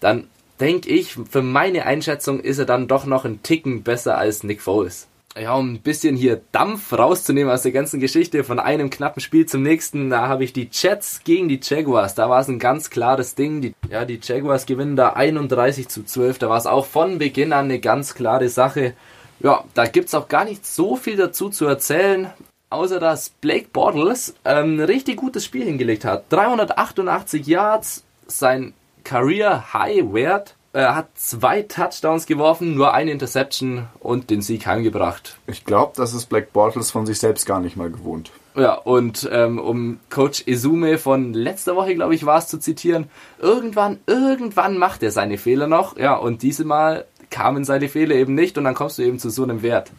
dann 0.00 0.28
denke 0.60 0.88
ich, 0.88 1.18
für 1.28 1.42
meine 1.42 1.84
Einschätzung 1.84 2.40
ist 2.40 2.58
er 2.58 2.64
dann 2.64 2.88
doch 2.88 3.04
noch 3.04 3.26
ein 3.26 3.42
Ticken 3.42 3.82
besser 3.82 4.16
als 4.16 4.44
Nick 4.44 4.62
Foles. 4.62 5.08
Ja, 5.38 5.52
um 5.52 5.74
ein 5.74 5.82
bisschen 5.82 6.16
hier 6.16 6.40
Dampf 6.52 6.94
rauszunehmen 6.94 7.52
aus 7.52 7.60
der 7.60 7.72
ganzen 7.72 8.00
Geschichte 8.00 8.44
von 8.44 8.58
einem 8.58 8.88
knappen 8.88 9.20
Spiel 9.20 9.44
zum 9.44 9.62
nächsten, 9.62 10.08
da 10.08 10.26
habe 10.26 10.44
ich 10.44 10.54
die 10.54 10.70
Jets 10.72 11.20
gegen 11.22 11.50
die 11.50 11.60
Jaguars. 11.62 12.14
Da 12.14 12.30
war 12.30 12.40
es 12.40 12.48
ein 12.48 12.58
ganz 12.58 12.88
klares 12.88 13.34
Ding. 13.34 13.60
Die, 13.60 13.74
ja, 13.90 14.06
die 14.06 14.18
Jaguars 14.22 14.64
gewinnen 14.64 14.96
da 14.96 15.10
31 15.10 15.88
zu 15.88 16.04
12. 16.04 16.38
Da 16.38 16.48
war 16.48 16.56
es 16.56 16.64
auch 16.64 16.86
von 16.86 17.18
Beginn 17.18 17.52
an 17.52 17.66
eine 17.66 17.80
ganz 17.80 18.14
klare 18.14 18.48
Sache. 18.48 18.94
Ja, 19.40 19.64
da 19.74 19.86
gibt 19.86 20.08
es 20.08 20.14
auch 20.14 20.28
gar 20.28 20.44
nicht 20.44 20.66
so 20.66 20.96
viel 20.96 21.16
dazu 21.16 21.50
zu 21.50 21.66
erzählen 21.66 22.32
außer 22.70 23.00
dass 23.00 23.30
Blake 23.30 23.68
Bortles 23.72 24.34
ähm, 24.44 24.76
ein 24.76 24.80
richtig 24.80 25.16
gutes 25.16 25.44
Spiel 25.44 25.64
hingelegt 25.64 26.04
hat. 26.04 26.24
388 26.30 27.46
Yards, 27.46 28.04
sein 28.26 28.74
Career 29.04 29.72
High 29.72 30.12
Wert. 30.12 30.56
Er 30.72 30.94
hat 30.94 31.08
zwei 31.14 31.62
Touchdowns 31.62 32.26
geworfen, 32.26 32.74
nur 32.74 32.92
eine 32.92 33.10
Interception 33.10 33.86
und 34.00 34.28
den 34.28 34.42
Sieg 34.42 34.66
heimgebracht. 34.66 35.38
Ich 35.46 35.64
glaube, 35.64 35.92
das 35.96 36.12
ist 36.12 36.26
Black 36.26 36.52
Bortles 36.52 36.90
von 36.90 37.06
sich 37.06 37.18
selbst 37.18 37.46
gar 37.46 37.60
nicht 37.60 37.76
mal 37.76 37.90
gewohnt. 37.90 38.30
Ja, 38.54 38.74
und 38.74 39.28
ähm, 39.32 39.58
um 39.58 40.00
Coach 40.10 40.42
Izume 40.46 40.98
von 40.98 41.32
letzter 41.32 41.76
Woche, 41.76 41.94
glaube 41.94 42.14
ich, 42.14 42.26
war 42.26 42.38
es 42.38 42.48
zu 42.48 42.58
zitieren, 42.58 43.08
irgendwann, 43.38 44.00
irgendwann 44.06 44.76
macht 44.76 45.02
er 45.02 45.12
seine 45.12 45.38
Fehler 45.38 45.66
noch. 45.66 45.96
Ja, 45.96 46.16
und 46.16 46.42
diesmal 46.42 47.06
kamen 47.30 47.64
seine 47.64 47.88
Fehler 47.88 48.14
eben 48.14 48.34
nicht 48.34 48.58
und 48.58 48.64
dann 48.64 48.74
kommst 48.74 48.98
du 48.98 49.02
eben 49.02 49.18
zu 49.18 49.30
so 49.30 49.42
einem 49.42 49.62
Wert. 49.62 49.90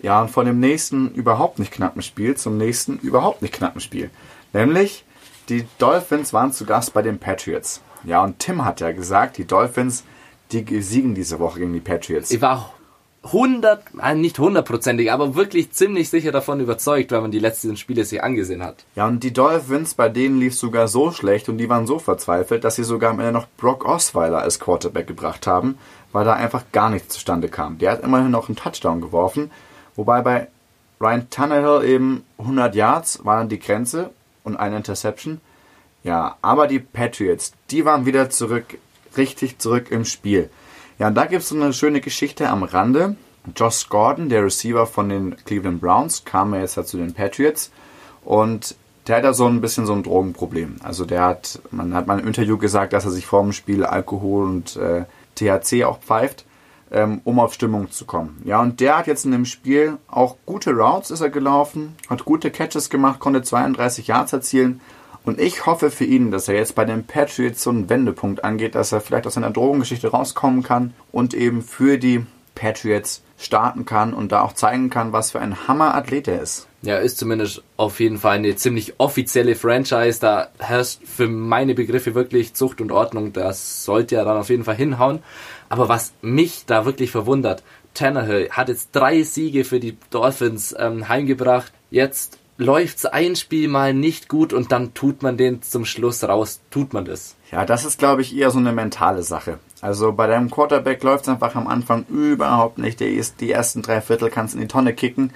Ja, 0.00 0.20
und 0.20 0.30
von 0.30 0.46
dem 0.46 0.58
nächsten 0.58 1.12
überhaupt 1.12 1.58
nicht 1.58 1.72
knappen 1.72 2.02
Spiel 2.02 2.36
zum 2.36 2.56
nächsten 2.58 2.98
überhaupt 2.98 3.40
nicht 3.40 3.54
knappen 3.54 3.80
Spiel. 3.80 4.10
Nämlich, 4.52 5.04
die 5.48 5.64
Dolphins 5.78 6.32
waren 6.32 6.52
zu 6.52 6.64
Gast 6.66 6.92
bei 6.92 7.02
den 7.02 7.18
Patriots. 7.18 7.80
Ja, 8.04 8.22
und 8.22 8.40
Tim 8.40 8.64
hat 8.64 8.80
ja 8.80 8.90
gesagt, 8.90 9.38
die 9.38 9.46
Dolphins, 9.46 10.04
die 10.50 10.82
siegen 10.82 11.14
diese 11.14 11.38
Woche 11.38 11.60
gegen 11.60 11.72
die 11.72 11.80
Patriots. 11.80 12.32
Ich 12.32 12.40
war 12.40 12.74
100, 13.24 13.82
äh, 14.02 14.14
nicht 14.14 14.38
hundertprozentig, 14.38 15.12
aber 15.12 15.34
wirklich 15.34 15.72
ziemlich 15.72 16.10
sicher 16.10 16.32
davon 16.32 16.60
überzeugt, 16.60 17.12
wenn 17.12 17.22
man 17.22 17.30
die 17.30 17.38
letzten 17.38 17.76
Spiele 17.76 18.04
sich 18.04 18.22
angesehen 18.22 18.64
hat. 18.64 18.84
Ja, 18.96 19.06
und 19.06 19.22
die 19.22 19.32
Dolphins, 19.32 19.94
bei 19.94 20.08
denen 20.08 20.40
lief 20.40 20.54
es 20.54 20.60
sogar 20.60 20.88
so 20.88 21.12
schlecht 21.12 21.48
und 21.48 21.58
die 21.58 21.68
waren 21.68 21.86
so 21.86 21.98
verzweifelt, 22.00 22.64
dass 22.64 22.76
sie 22.76 22.84
sogar 22.84 23.10
am 23.10 23.20
Ende 23.20 23.32
noch 23.32 23.46
Brock 23.56 23.84
Osweiler 23.84 24.42
als 24.42 24.58
Quarterback 24.58 25.06
gebracht 25.06 25.46
haben, 25.46 25.78
weil 26.10 26.24
da 26.24 26.32
einfach 26.32 26.64
gar 26.72 26.90
nichts 26.90 27.14
zustande 27.14 27.48
kam. 27.48 27.78
Der 27.78 27.92
hat 27.92 28.02
immerhin 28.02 28.32
noch 28.32 28.48
einen 28.48 28.56
Touchdown 28.56 29.00
geworfen 29.00 29.50
Wobei 29.96 30.22
bei 30.22 30.48
Ryan 31.00 31.28
Tannehill 31.30 31.84
eben 31.84 32.24
100 32.38 32.74
Yards 32.74 33.24
waren 33.24 33.48
die 33.48 33.58
Grenze 33.58 34.10
und 34.44 34.56
eine 34.56 34.76
Interception. 34.76 35.40
Ja, 36.02 36.36
aber 36.42 36.66
die 36.66 36.78
Patriots, 36.78 37.52
die 37.70 37.84
waren 37.84 38.06
wieder 38.06 38.30
zurück, 38.30 38.78
richtig 39.16 39.58
zurück 39.58 39.90
im 39.90 40.04
Spiel. 40.04 40.50
Ja, 40.98 41.08
und 41.08 41.14
da 41.14 41.26
gibt 41.26 41.42
es 41.42 41.48
so 41.48 41.56
eine 41.56 41.72
schöne 41.72 42.00
Geschichte 42.00 42.48
am 42.48 42.62
Rande. 42.62 43.16
Josh 43.56 43.88
Gordon, 43.88 44.28
der 44.28 44.44
Receiver 44.44 44.86
von 44.86 45.08
den 45.08 45.36
Cleveland 45.44 45.80
Browns, 45.80 46.24
kam 46.24 46.54
ja 46.54 46.60
jetzt 46.60 46.76
halt 46.76 46.86
zu 46.86 46.96
den 46.96 47.12
Patriots 47.12 47.72
und 48.24 48.76
der 49.08 49.16
hat 49.16 49.24
ja 49.24 49.32
so 49.32 49.46
ein 49.46 49.60
bisschen 49.60 49.84
so 49.84 49.92
ein 49.94 50.04
Drogenproblem. 50.04 50.76
Also 50.84 51.04
der 51.04 51.22
hat, 51.24 51.60
man 51.72 51.92
hat 51.92 52.06
mal 52.06 52.20
im 52.20 52.26
Interview 52.28 52.56
gesagt, 52.56 52.92
dass 52.92 53.04
er 53.04 53.10
sich 53.10 53.26
vor 53.26 53.42
dem 53.42 53.52
Spiel 53.52 53.84
Alkohol 53.84 54.44
und 54.46 54.76
äh, 54.76 55.04
THC 55.34 55.84
auch 55.84 55.98
pfeift. 55.98 56.44
ähm, 56.92 57.22
um 57.24 57.40
auf 57.40 57.54
Stimmung 57.54 57.90
zu 57.90 58.04
kommen. 58.04 58.40
Ja, 58.44 58.60
und 58.60 58.80
der 58.80 58.98
hat 58.98 59.06
jetzt 59.06 59.24
in 59.24 59.32
dem 59.32 59.46
Spiel 59.46 59.96
auch 60.08 60.36
gute 60.44 60.72
Routes 60.72 61.10
ist 61.10 61.22
er 61.22 61.30
gelaufen, 61.30 61.96
hat 62.08 62.24
gute 62.24 62.50
Catches 62.50 62.90
gemacht, 62.90 63.18
konnte 63.18 63.42
32 63.42 64.06
Yards 64.06 64.32
erzielen. 64.32 64.80
Und 65.24 65.40
ich 65.40 65.66
hoffe 65.66 65.90
für 65.90 66.04
ihn, 66.04 66.30
dass 66.30 66.48
er 66.48 66.56
jetzt 66.56 66.74
bei 66.74 66.84
den 66.84 67.04
Patriots 67.04 67.62
so 67.62 67.70
einen 67.70 67.88
Wendepunkt 67.88 68.44
angeht, 68.44 68.74
dass 68.74 68.92
er 68.92 69.00
vielleicht 69.00 69.26
aus 69.26 69.34
seiner 69.34 69.50
Drogengeschichte 69.50 70.08
rauskommen 70.08 70.62
kann 70.62 70.94
und 71.12 71.32
eben 71.34 71.62
für 71.62 71.98
die 71.98 72.26
Patriots 72.54 73.22
starten 73.38 73.84
kann 73.84 74.14
und 74.14 74.32
da 74.32 74.42
auch 74.42 74.52
zeigen 74.52 74.90
kann, 74.90 75.12
was 75.12 75.32
für 75.32 75.40
ein 75.40 75.66
Hammer-Athlet 75.66 76.28
er 76.28 76.42
ist. 76.42 76.68
Ja, 76.82 76.96
ist 76.96 77.18
zumindest 77.18 77.62
auf 77.76 78.00
jeden 78.00 78.18
Fall 78.18 78.36
eine 78.36 78.56
ziemlich 78.56 78.94
offizielle 78.98 79.54
Franchise. 79.54 80.20
Da 80.20 80.48
herrscht 80.58 81.00
für 81.04 81.28
meine 81.28 81.74
Begriffe 81.74 82.14
wirklich 82.14 82.54
Zucht 82.54 82.80
und 82.80 82.90
Ordnung. 82.90 83.32
Das 83.32 83.84
sollte 83.84 84.16
ja 84.16 84.24
dann 84.24 84.36
auf 84.36 84.50
jeden 84.50 84.64
Fall 84.64 84.74
hinhauen. 84.74 85.20
Aber 85.68 85.88
was 85.88 86.12
mich 86.22 86.64
da 86.66 86.84
wirklich 86.84 87.10
verwundert, 87.10 87.62
Tannehill 87.94 88.50
hat 88.50 88.68
jetzt 88.68 88.90
drei 88.92 89.22
Siege 89.22 89.64
für 89.64 89.78
die 89.78 89.96
Dolphins 90.10 90.74
ähm, 90.76 91.08
heimgebracht. 91.08 91.72
Jetzt 91.90 92.38
läuft's 92.62 93.04
ein 93.04 93.36
Spiel 93.36 93.68
mal 93.68 93.92
nicht 93.92 94.28
gut 94.28 94.52
und 94.52 94.72
dann 94.72 94.94
tut 94.94 95.22
man 95.22 95.36
den 95.36 95.62
zum 95.62 95.84
Schluss 95.84 96.24
raus. 96.24 96.60
Tut 96.70 96.92
man 96.92 97.04
das? 97.04 97.36
Ja, 97.50 97.66
das 97.66 97.84
ist, 97.84 97.98
glaube 97.98 98.22
ich, 98.22 98.36
eher 98.36 98.50
so 98.50 98.58
eine 98.58 98.72
mentale 98.72 99.22
Sache. 99.22 99.58
Also 99.80 100.12
bei 100.12 100.26
deinem 100.26 100.50
Quarterback 100.50 101.02
läuft's 101.02 101.28
einfach 101.28 101.54
am 101.54 101.66
Anfang 101.66 102.06
überhaupt 102.08 102.78
nicht. 102.78 103.00
Der 103.00 103.10
ist 103.10 103.40
die 103.40 103.50
ersten 103.50 103.82
drei 103.82 104.00
Viertel 104.00 104.30
kannst 104.30 104.54
in 104.54 104.60
die 104.60 104.68
Tonne 104.68 104.94
kicken. 104.94 105.32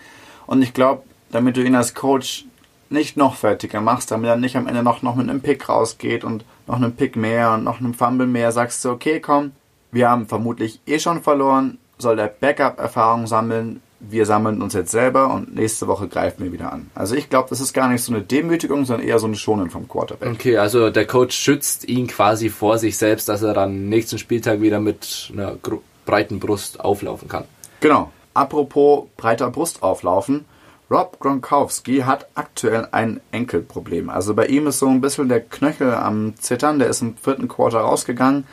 Und 0.47 0.62
ich 0.62 0.73
glaube, 0.73 1.02
damit 1.30 1.56
du 1.56 1.62
ihn 1.62 1.75
als 1.75 1.95
Coach 1.95 2.47
nicht 2.88 3.16
noch 3.16 3.35
fertiger 3.35 3.80
machst, 3.80 4.11
damit 4.11 4.30
er 4.30 4.37
nicht 4.37 4.56
am 4.56 4.68
Ende 4.68 4.83
noch, 4.83 5.02
noch 5.02 5.16
mit 5.16 5.28
einem 5.28 5.40
Pick 5.40 5.68
rausgeht 5.68 6.25
und 6.25 6.45
noch 6.66 6.76
einem 6.76 6.95
Pick 6.95 7.16
mehr 7.16 7.52
und 7.52 7.64
noch 7.64 7.80
einem 7.80 7.95
Fumble 7.95 8.26
mehr, 8.26 8.52
sagst 8.52 8.85
du, 8.85 8.90
okay, 8.90 9.21
komm, 9.21 9.52
wir 9.90 10.09
haben 10.09 10.26
vermutlich 10.26 10.80
eh 10.87 10.99
schon 10.99 11.23
verloren, 11.23 11.78
soll 11.99 12.16
der 12.16 12.28
Backup 12.28 12.78
Erfahrung 12.78 13.26
sammeln, 13.26 13.83
wir 14.00 14.26
sammeln 14.26 14.62
uns 14.62 14.75
jetzt 14.75 14.91
selber 14.91 15.33
und 15.33 15.55
nächste 15.55 15.87
Woche 15.87 16.09
greifen 16.09 16.45
wir 16.45 16.53
wieder 16.53 16.73
an. 16.73 16.91
Also 16.95 17.15
ich 17.15 17.31
glaube, 17.31 17.49
das 17.49 17.61
ist 17.61 17.73
gar 17.73 17.88
nicht 17.88 18.03
so 18.03 18.12
eine 18.12 18.23
Demütigung, 18.23 18.85
sondern 18.85 19.07
eher 19.07 19.19
so 19.19 19.26
eine 19.26 19.37
Schonen 19.37 19.71
vom 19.71 19.88
Quarterback. 19.88 20.31
Okay, 20.33 20.59
also 20.59 20.91
der 20.91 21.07
Coach 21.07 21.37
schützt 21.37 21.88
ihn 21.88 22.07
quasi 22.07 22.50
vor 22.50 22.79
sich 22.79 22.99
selbst, 22.99 23.29
dass 23.29 23.43
er 23.43 23.55
dann 23.55 23.88
nächsten 23.88 24.19
Spieltag 24.19 24.61
wieder 24.61 24.81
mit 24.81 25.31
einer 25.33 25.57
breiten 26.05 26.41
Brust 26.41 26.81
auflaufen 26.81 27.29
kann. 27.29 27.45
Genau. 27.81 28.12
Apropos 28.35 29.07
breiter 29.17 29.50
Brust 29.50 29.83
auflaufen. 29.83 30.45
Rob 30.91 31.19
Gronkowski 31.19 32.00
hat 32.00 32.29
aktuell 32.35 32.87
ein 32.93 33.21
Enkelproblem. 33.33 34.09
Also 34.09 34.35
bei 34.35 34.47
ihm 34.47 34.69
ist 34.69 34.79
so 34.79 34.87
ein 34.87 35.00
bisschen 35.00 35.29
der 35.29 35.41
Knöchel 35.41 35.93
am 35.95 36.35
Zittern. 36.38 36.79
Der 36.79 36.88
ist 36.88 37.03
im 37.03 37.17
vierten 37.17 37.49
Quarter 37.49 37.81
rausgegangen 37.81 38.45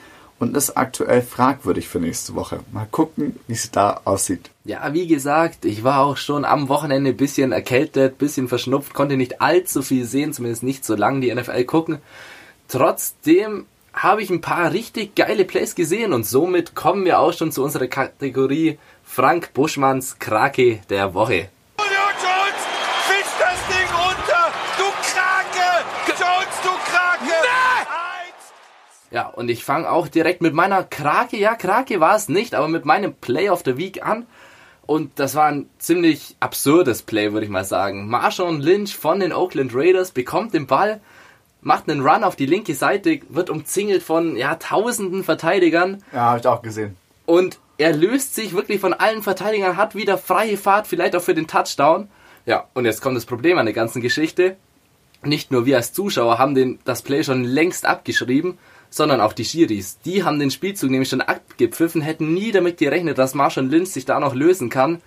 und 0.43 0.55
ist 0.55 0.77
aktuell 0.77 1.21
fragwürdig 1.21 1.87
für 1.87 1.99
nächste 1.99 2.35
Woche. 2.35 2.59
Mal 2.71 2.87
gucken, 2.91 3.39
wie 3.47 3.53
es 3.53 3.71
da 3.71 4.01
aussieht. 4.03 4.51
Ja, 4.65 4.93
wie 4.93 5.07
gesagt, 5.07 5.65
ich 5.65 5.83
war 5.83 6.05
auch 6.05 6.17
schon 6.17 6.45
am 6.45 6.69
Wochenende 6.69 7.11
ein 7.11 7.17
bisschen 7.17 7.51
erkältet, 7.51 8.17
bisschen 8.17 8.47
verschnupft, 8.47 8.93
konnte 8.93 9.17
nicht 9.17 9.41
allzu 9.41 9.81
viel 9.81 10.05
sehen, 10.05 10.33
zumindest 10.33 10.63
nicht 10.63 10.85
so 10.85 10.95
lange 10.95 11.21
die 11.21 11.33
NFL 11.33 11.63
gucken. 11.63 11.97
Trotzdem 12.67 13.65
habe 13.93 14.21
ich 14.21 14.29
ein 14.29 14.41
paar 14.41 14.71
richtig 14.71 15.15
geile 15.15 15.45
Plays 15.45 15.75
gesehen 15.75 16.13
und 16.13 16.25
somit 16.25 16.75
kommen 16.75 17.05
wir 17.05 17.19
auch 17.19 17.33
schon 17.33 17.51
zu 17.51 17.63
unserer 17.63 17.87
Kategorie 17.87 18.77
Frank 19.03 19.53
Buschmanns 19.53 20.17
Krake 20.19 20.81
der 20.89 21.13
Woche. 21.13 21.49
Ja, 29.13 29.27
und 29.27 29.49
ich 29.49 29.63
fange 29.63 29.91
auch 29.91 30.07
direkt 30.07 30.41
mit 30.41 30.55
meiner 30.55 30.83
Krake, 30.83 31.37
ja, 31.37 31.53
Krake 31.53 31.99
war 31.99 32.15
es 32.15 32.29
nicht, 32.29 32.55
aber 32.55 32.67
mit 32.67 32.83
meinem 32.83 33.13
Play 33.13 33.47
of 33.47 33.61
the 33.63 33.77
Week 33.77 34.03
an. 34.03 34.25
Und 34.87 35.11
das 35.19 35.35
war 35.35 35.45
ein 35.45 35.69
ziemlich 35.77 36.35
absurdes 36.39 37.03
Play, 37.03 37.31
würde 37.31 37.45
ich 37.45 37.51
mal 37.51 37.63
sagen. 37.63 38.09
Marshawn 38.09 38.59
Lynch 38.59 38.97
von 38.97 39.19
den 39.19 39.31
Oakland 39.31 39.75
Raiders 39.75 40.11
bekommt 40.11 40.55
den 40.55 40.65
Ball, 40.65 40.99
macht 41.61 41.87
einen 41.87 42.01
Run 42.01 42.23
auf 42.23 42.35
die 42.35 42.47
linke 42.47 42.73
Seite, 42.73 43.19
wird 43.29 43.51
umzingelt 43.51 44.01
von 44.01 44.35
ja, 44.35 44.55
tausenden 44.55 45.23
Verteidigern. 45.23 46.03
Ja, 46.11 46.21
habe 46.21 46.39
ich 46.39 46.47
auch 46.47 46.63
gesehen. 46.63 46.97
Und 47.27 47.59
er 47.77 47.93
löst 47.93 48.33
sich 48.33 48.53
wirklich 48.53 48.81
von 48.81 48.95
allen 48.95 49.21
Verteidigern, 49.21 49.77
hat 49.77 49.93
wieder 49.93 50.17
freie 50.17 50.57
Fahrt, 50.57 50.87
vielleicht 50.87 51.15
auch 51.15 51.21
für 51.21 51.35
den 51.35 51.45
Touchdown. 51.45 52.09
Ja, 52.47 52.67
und 52.73 52.85
jetzt 52.85 53.03
kommt 53.03 53.15
das 53.15 53.27
Problem 53.27 53.59
an 53.59 53.67
der 53.67 53.75
ganzen 53.75 54.01
Geschichte. 54.01 54.57
Nicht 55.21 55.51
nur 55.51 55.67
wir 55.67 55.77
als 55.77 55.93
Zuschauer 55.93 56.39
haben 56.39 56.55
den, 56.55 56.79
das 56.83 57.03
Play 57.03 57.23
schon 57.23 57.43
längst 57.43 57.85
abgeschrieben, 57.85 58.57
sondern 58.93 59.21
auch 59.21 59.33
die 59.33 59.43
Schiris. 59.43 59.97
Die 60.05 60.23
haben 60.23 60.37
den 60.37 60.51
Spielzug 60.51 60.91
nämlich 60.91 61.09
schon 61.09 61.21
abgepfiffen, 61.21 62.01
hätten 62.01 62.31
nie 62.31 62.51
damit 62.51 62.77
gerechnet, 62.77 63.17
dass 63.17 63.33
Marshall 63.33 63.65
Lynch 63.65 63.89
sich 63.89 64.05
da 64.05 64.19
noch 64.19 64.35
lösen 64.35 64.69
kann. 64.69 65.01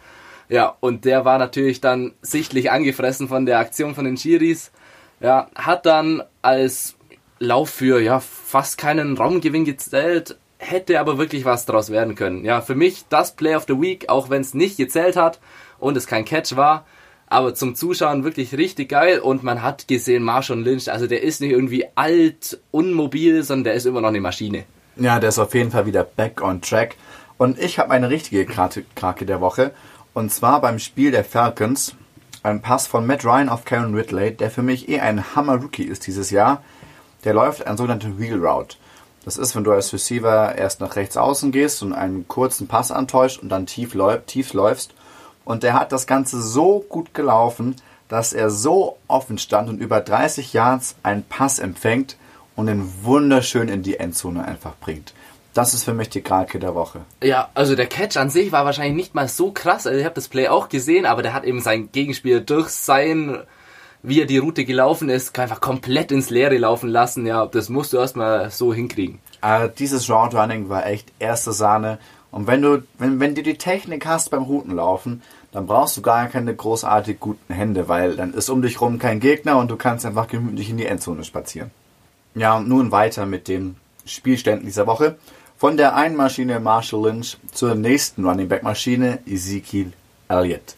Ja, 0.48 0.76
und 0.80 1.04
der 1.04 1.24
war 1.24 1.38
natürlich 1.38 1.80
dann 1.80 2.12
sichtlich 2.20 2.72
angefressen 2.72 3.28
von 3.28 3.46
der 3.46 3.60
Aktion 3.60 3.94
von 3.94 4.04
den 4.04 4.16
Schiris. 4.16 4.72
Ja, 5.20 5.48
hat 5.54 5.86
dann 5.86 6.24
als 6.42 6.96
Lauf 7.38 7.70
für 7.70 8.00
ja 8.00 8.18
fast 8.18 8.76
keinen 8.76 9.16
Raumgewinn 9.16 9.64
gezählt, 9.64 10.36
hätte 10.58 10.98
aber 10.98 11.16
wirklich 11.16 11.44
was 11.44 11.64
draus 11.64 11.90
werden 11.90 12.16
können. 12.16 12.44
Ja, 12.44 12.62
für 12.62 12.74
mich 12.74 13.04
das 13.08 13.36
Play 13.36 13.54
of 13.54 13.66
the 13.68 13.80
Week, 13.80 14.08
auch 14.08 14.30
wenn 14.30 14.40
es 14.40 14.52
nicht 14.52 14.78
gezählt 14.78 15.14
hat 15.14 15.38
und 15.78 15.96
es 15.96 16.08
kein 16.08 16.24
Catch 16.24 16.56
war, 16.56 16.84
aber 17.28 17.54
zum 17.54 17.74
Zuschauen 17.74 18.24
wirklich 18.24 18.56
richtig 18.56 18.90
geil 18.90 19.18
und 19.18 19.42
man 19.42 19.62
hat 19.62 19.88
gesehen, 19.88 20.22
Marshall 20.22 20.60
Lynch, 20.60 20.90
also 20.90 21.06
der 21.06 21.22
ist 21.22 21.40
nicht 21.40 21.50
irgendwie 21.50 21.86
alt, 21.94 22.60
unmobil, 22.70 23.42
sondern 23.42 23.64
der 23.64 23.74
ist 23.74 23.86
immer 23.86 24.00
noch 24.00 24.08
eine 24.08 24.20
Maschine. 24.20 24.64
Ja, 24.96 25.18
der 25.18 25.30
ist 25.30 25.38
auf 25.38 25.54
jeden 25.54 25.72
Fall 25.72 25.86
wieder 25.86 26.04
back 26.04 26.40
on 26.40 26.60
track. 26.60 26.96
Und 27.36 27.58
ich 27.58 27.78
habe 27.78 27.90
eine 27.90 28.08
richtige 28.08 28.46
Krake 28.46 29.26
der 29.26 29.40
Woche. 29.40 29.72
Und 30.14 30.32
zwar 30.32 30.60
beim 30.60 30.78
Spiel 30.78 31.10
der 31.10 31.24
Falcons. 31.24 31.94
Ein 32.42 32.62
Pass 32.62 32.86
von 32.86 33.06
Matt 33.06 33.24
Ryan 33.24 33.48
auf 33.48 33.64
Karen 33.64 33.94
Ridley, 33.94 34.32
der 34.32 34.50
für 34.50 34.62
mich 34.62 34.88
eh 34.88 35.00
ein 35.00 35.34
Hammer-Rookie 35.34 35.82
ist 35.82 36.06
dieses 36.06 36.30
Jahr. 36.30 36.62
Der 37.24 37.34
läuft 37.34 37.66
ein 37.66 37.76
sogenannte 37.76 38.18
Wheel 38.18 38.38
Route. 38.38 38.76
Das 39.24 39.36
ist, 39.36 39.56
wenn 39.56 39.64
du 39.64 39.72
als 39.72 39.92
Receiver 39.92 40.54
erst 40.54 40.80
nach 40.80 40.94
rechts 40.94 41.16
außen 41.16 41.50
gehst 41.50 41.82
und 41.82 41.92
einen 41.92 42.28
kurzen 42.28 42.68
Pass 42.68 42.92
antäuscht 42.92 43.42
und 43.42 43.48
dann 43.48 43.66
tief, 43.66 43.96
tief 44.26 44.52
läufst 44.54 44.94
und 45.46 45.62
der 45.62 45.72
hat 45.72 45.92
das 45.92 46.06
Ganze 46.06 46.42
so 46.42 46.84
gut 46.86 47.14
gelaufen, 47.14 47.76
dass 48.08 48.34
er 48.34 48.50
so 48.50 48.98
offen 49.08 49.38
stand 49.38 49.70
und 49.70 49.78
über 49.78 50.00
30 50.00 50.52
Yards 50.52 50.96
einen 51.02 51.22
Pass 51.22 51.58
empfängt 51.58 52.16
und 52.54 52.66
den 52.66 52.92
wunderschön 53.02 53.68
in 53.68 53.82
die 53.82 53.96
Endzone 53.96 54.44
einfach 54.44 54.74
bringt. 54.78 55.14
Das 55.54 55.72
ist 55.72 55.84
für 55.84 55.94
mich 55.94 56.10
die 56.10 56.20
Krake 56.20 56.58
der 56.58 56.74
Woche. 56.74 57.00
Ja, 57.22 57.48
also 57.54 57.76
der 57.76 57.86
Catch 57.86 58.18
an 58.18 58.28
sich 58.28 58.52
war 58.52 58.66
wahrscheinlich 58.66 58.96
nicht 58.96 59.14
mal 59.14 59.28
so 59.28 59.52
krass. 59.52 59.86
Also 59.86 59.98
ich 59.98 60.04
habe 60.04 60.14
das 60.14 60.28
Play 60.28 60.48
auch 60.48 60.68
gesehen, 60.68 61.06
aber 61.06 61.22
der 61.22 61.32
hat 61.32 61.44
eben 61.44 61.62
sein 61.62 61.90
Gegenspieler 61.92 62.40
durch 62.40 62.68
sein, 62.68 63.38
wie 64.02 64.20
er 64.20 64.26
die 64.26 64.38
Route 64.38 64.64
gelaufen 64.66 65.08
ist, 65.08 65.38
einfach 65.38 65.60
komplett 65.62 66.12
ins 66.12 66.28
Leere 66.28 66.58
laufen 66.58 66.90
lassen. 66.90 67.24
Ja, 67.24 67.46
das 67.46 67.70
musst 67.70 67.92
du 67.92 67.96
erstmal 67.96 68.50
so 68.50 68.74
hinkriegen. 68.74 69.20
Also 69.40 69.72
dieses 69.72 70.10
Route 70.10 70.36
Running 70.36 70.68
war 70.68 70.86
echt 70.86 71.10
erste 71.18 71.52
Sahne. 71.52 71.98
Und 72.36 72.46
wenn 72.46 72.60
du, 72.60 72.82
wenn, 72.98 73.18
wenn 73.18 73.34
du 73.34 73.42
die 73.42 73.56
Technik 73.56 74.04
hast 74.04 74.30
beim 74.30 74.42
Routenlaufen, 74.42 75.22
dann 75.52 75.66
brauchst 75.66 75.96
du 75.96 76.02
gar 76.02 76.26
keine 76.26 76.54
großartig 76.54 77.18
guten 77.18 77.54
Hände, 77.54 77.88
weil 77.88 78.14
dann 78.14 78.34
ist 78.34 78.50
um 78.50 78.60
dich 78.60 78.78
rum 78.78 78.98
kein 78.98 79.20
Gegner 79.20 79.56
und 79.56 79.70
du 79.70 79.76
kannst 79.76 80.04
einfach 80.04 80.28
gemütlich 80.28 80.68
in 80.68 80.76
die 80.76 80.84
Endzone 80.84 81.24
spazieren. 81.24 81.70
Ja, 82.34 82.58
und 82.58 82.68
nun 82.68 82.92
weiter 82.92 83.24
mit 83.24 83.48
den 83.48 83.76
Spielständen 84.04 84.66
dieser 84.66 84.86
Woche. 84.86 85.16
Von 85.56 85.78
der 85.78 85.96
einen 85.96 86.14
Maschine 86.14 86.60
Marshall 86.60 87.04
Lynch 87.04 87.38
zur 87.52 87.74
nächsten 87.74 88.26
Running 88.26 88.48
Back 88.48 88.62
Maschine 88.62 89.20
Ezekiel 89.24 89.94
Elliott. 90.28 90.76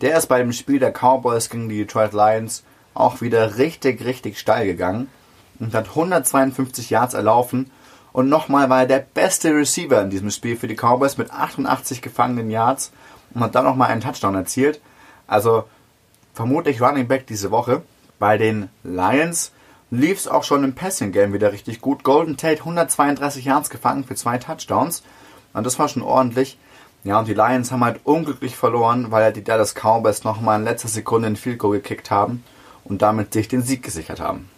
Der 0.00 0.16
ist 0.16 0.28
bei 0.28 0.38
dem 0.38 0.54
Spiel 0.54 0.78
der 0.78 0.92
Cowboys 0.92 1.50
gegen 1.50 1.68
die 1.68 1.84
Detroit 1.84 2.14
Lions 2.14 2.64
auch 2.94 3.20
wieder 3.20 3.58
richtig, 3.58 4.06
richtig 4.06 4.38
steil 4.38 4.64
gegangen 4.64 5.08
und 5.60 5.74
hat 5.74 5.90
152 5.90 6.88
Yards 6.88 7.12
erlaufen 7.12 7.70
und 8.18 8.28
nochmal 8.28 8.68
war 8.68 8.80
er 8.80 8.86
der 8.86 8.98
beste 9.14 9.54
Receiver 9.54 10.02
in 10.02 10.10
diesem 10.10 10.32
Spiel 10.32 10.56
für 10.56 10.66
die 10.66 10.74
Cowboys 10.74 11.18
mit 11.18 11.30
88 11.30 12.02
gefangenen 12.02 12.50
Yards 12.50 12.90
und 13.32 13.40
hat 13.40 13.54
dann 13.54 13.62
nochmal 13.62 13.92
einen 13.92 14.00
Touchdown 14.00 14.34
erzielt. 14.34 14.80
Also 15.28 15.68
vermutlich 16.34 16.82
Running 16.82 17.06
Back 17.06 17.28
diese 17.28 17.52
Woche. 17.52 17.82
Bei 18.18 18.36
den 18.36 18.70
Lions 18.82 19.52
lief 19.92 20.18
es 20.18 20.26
auch 20.26 20.42
schon 20.42 20.64
im 20.64 20.74
Passing 20.74 21.12
Game 21.12 21.32
wieder 21.32 21.52
richtig 21.52 21.80
gut. 21.80 22.02
Golden 22.02 22.36
Tate 22.36 22.58
132 22.58 23.44
Yards 23.44 23.70
gefangen 23.70 24.02
für 24.02 24.16
zwei 24.16 24.38
Touchdowns. 24.38 25.04
Und 25.52 25.64
das 25.64 25.78
war 25.78 25.86
schon 25.86 26.02
ordentlich. 26.02 26.58
Ja, 27.04 27.20
und 27.20 27.28
die 27.28 27.34
Lions 27.34 27.70
haben 27.70 27.84
halt 27.84 28.00
unglücklich 28.02 28.56
verloren, 28.56 29.12
weil 29.12 29.32
die 29.32 29.44
Dallas 29.44 29.76
Cowboys 29.76 30.24
nochmal 30.24 30.58
in 30.58 30.64
letzter 30.64 30.88
Sekunde 30.88 31.28
ein 31.28 31.36
Field 31.36 31.60
Goal 31.60 31.76
gekickt 31.76 32.10
haben 32.10 32.42
und 32.82 33.00
damit 33.00 33.32
sich 33.32 33.46
den 33.46 33.62
Sieg 33.62 33.84
gesichert 33.84 34.18
haben. 34.18 34.50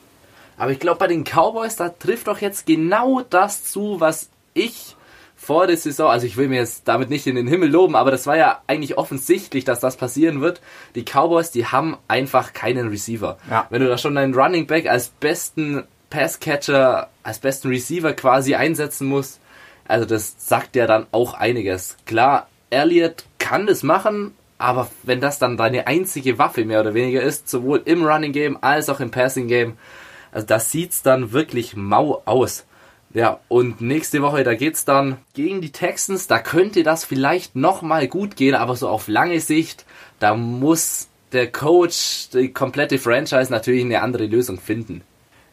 Aber 0.60 0.72
ich 0.72 0.78
glaube, 0.78 0.98
bei 0.98 1.06
den 1.06 1.24
Cowboys, 1.24 1.76
da 1.76 1.88
trifft 1.88 2.28
doch 2.28 2.38
jetzt 2.38 2.66
genau 2.66 3.22
das 3.22 3.64
zu, 3.64 3.98
was 3.98 4.28
ich 4.52 4.94
vor 5.34 5.66
der 5.66 5.78
Saison, 5.78 6.10
also 6.10 6.26
ich 6.26 6.36
will 6.36 6.48
mir 6.48 6.58
jetzt 6.58 6.86
damit 6.86 7.08
nicht 7.08 7.26
in 7.26 7.34
den 7.34 7.46
Himmel 7.46 7.70
loben, 7.70 7.96
aber 7.96 8.10
das 8.10 8.26
war 8.26 8.36
ja 8.36 8.60
eigentlich 8.66 8.98
offensichtlich, 8.98 9.64
dass 9.64 9.80
das 9.80 9.96
passieren 9.96 10.42
wird. 10.42 10.60
Die 10.94 11.02
Cowboys, 11.02 11.50
die 11.50 11.64
haben 11.64 11.96
einfach 12.08 12.52
keinen 12.52 12.88
Receiver. 12.88 13.38
Ja. 13.50 13.66
Wenn 13.70 13.80
du 13.80 13.88
da 13.88 13.96
schon 13.96 14.18
einen 14.18 14.34
Running 14.34 14.66
Back 14.66 14.86
als 14.86 15.08
besten 15.08 15.84
Passcatcher, 16.10 17.08
als 17.22 17.38
besten 17.38 17.68
Receiver 17.68 18.12
quasi 18.12 18.54
einsetzen 18.54 19.06
musst, 19.08 19.40
Also 19.88 20.04
das 20.04 20.36
sagt 20.38 20.76
ja 20.76 20.86
dann 20.86 21.06
auch 21.10 21.32
einiges. 21.32 21.96
Klar, 22.04 22.48
Elliott 22.68 23.24
kann 23.38 23.66
das 23.66 23.82
machen, 23.82 24.34
aber 24.58 24.88
wenn 25.04 25.22
das 25.22 25.38
dann 25.38 25.56
deine 25.56 25.86
einzige 25.86 26.38
Waffe 26.38 26.66
mehr 26.66 26.80
oder 26.80 26.92
weniger 26.92 27.22
ist, 27.22 27.48
sowohl 27.48 27.80
im 27.86 28.04
Running 28.04 28.32
Game 28.32 28.58
als 28.60 28.90
auch 28.90 29.00
im 29.00 29.10
Passing 29.10 29.48
Game, 29.48 29.78
also 30.32 30.46
das 30.46 30.70
sieht's 30.70 31.02
dann 31.02 31.32
wirklich 31.32 31.76
mau 31.76 32.22
aus. 32.24 32.64
Ja, 33.12 33.40
und 33.48 33.80
nächste 33.80 34.22
Woche, 34.22 34.44
da 34.44 34.54
geht's 34.54 34.84
dann 34.84 35.16
gegen 35.34 35.60
die 35.60 35.72
Texans. 35.72 36.28
Da 36.28 36.38
könnte 36.38 36.84
das 36.84 37.04
vielleicht 37.04 37.56
nochmal 37.56 38.06
gut 38.06 38.36
gehen, 38.36 38.54
aber 38.54 38.76
so 38.76 38.88
auf 38.88 39.08
lange 39.08 39.40
Sicht, 39.40 39.84
da 40.20 40.36
muss 40.36 41.08
der 41.32 41.50
Coach, 41.50 42.28
die 42.32 42.52
komplette 42.52 42.98
Franchise 42.98 43.50
natürlich 43.50 43.84
eine 43.84 44.02
andere 44.02 44.26
Lösung 44.26 44.60
finden. 44.60 45.02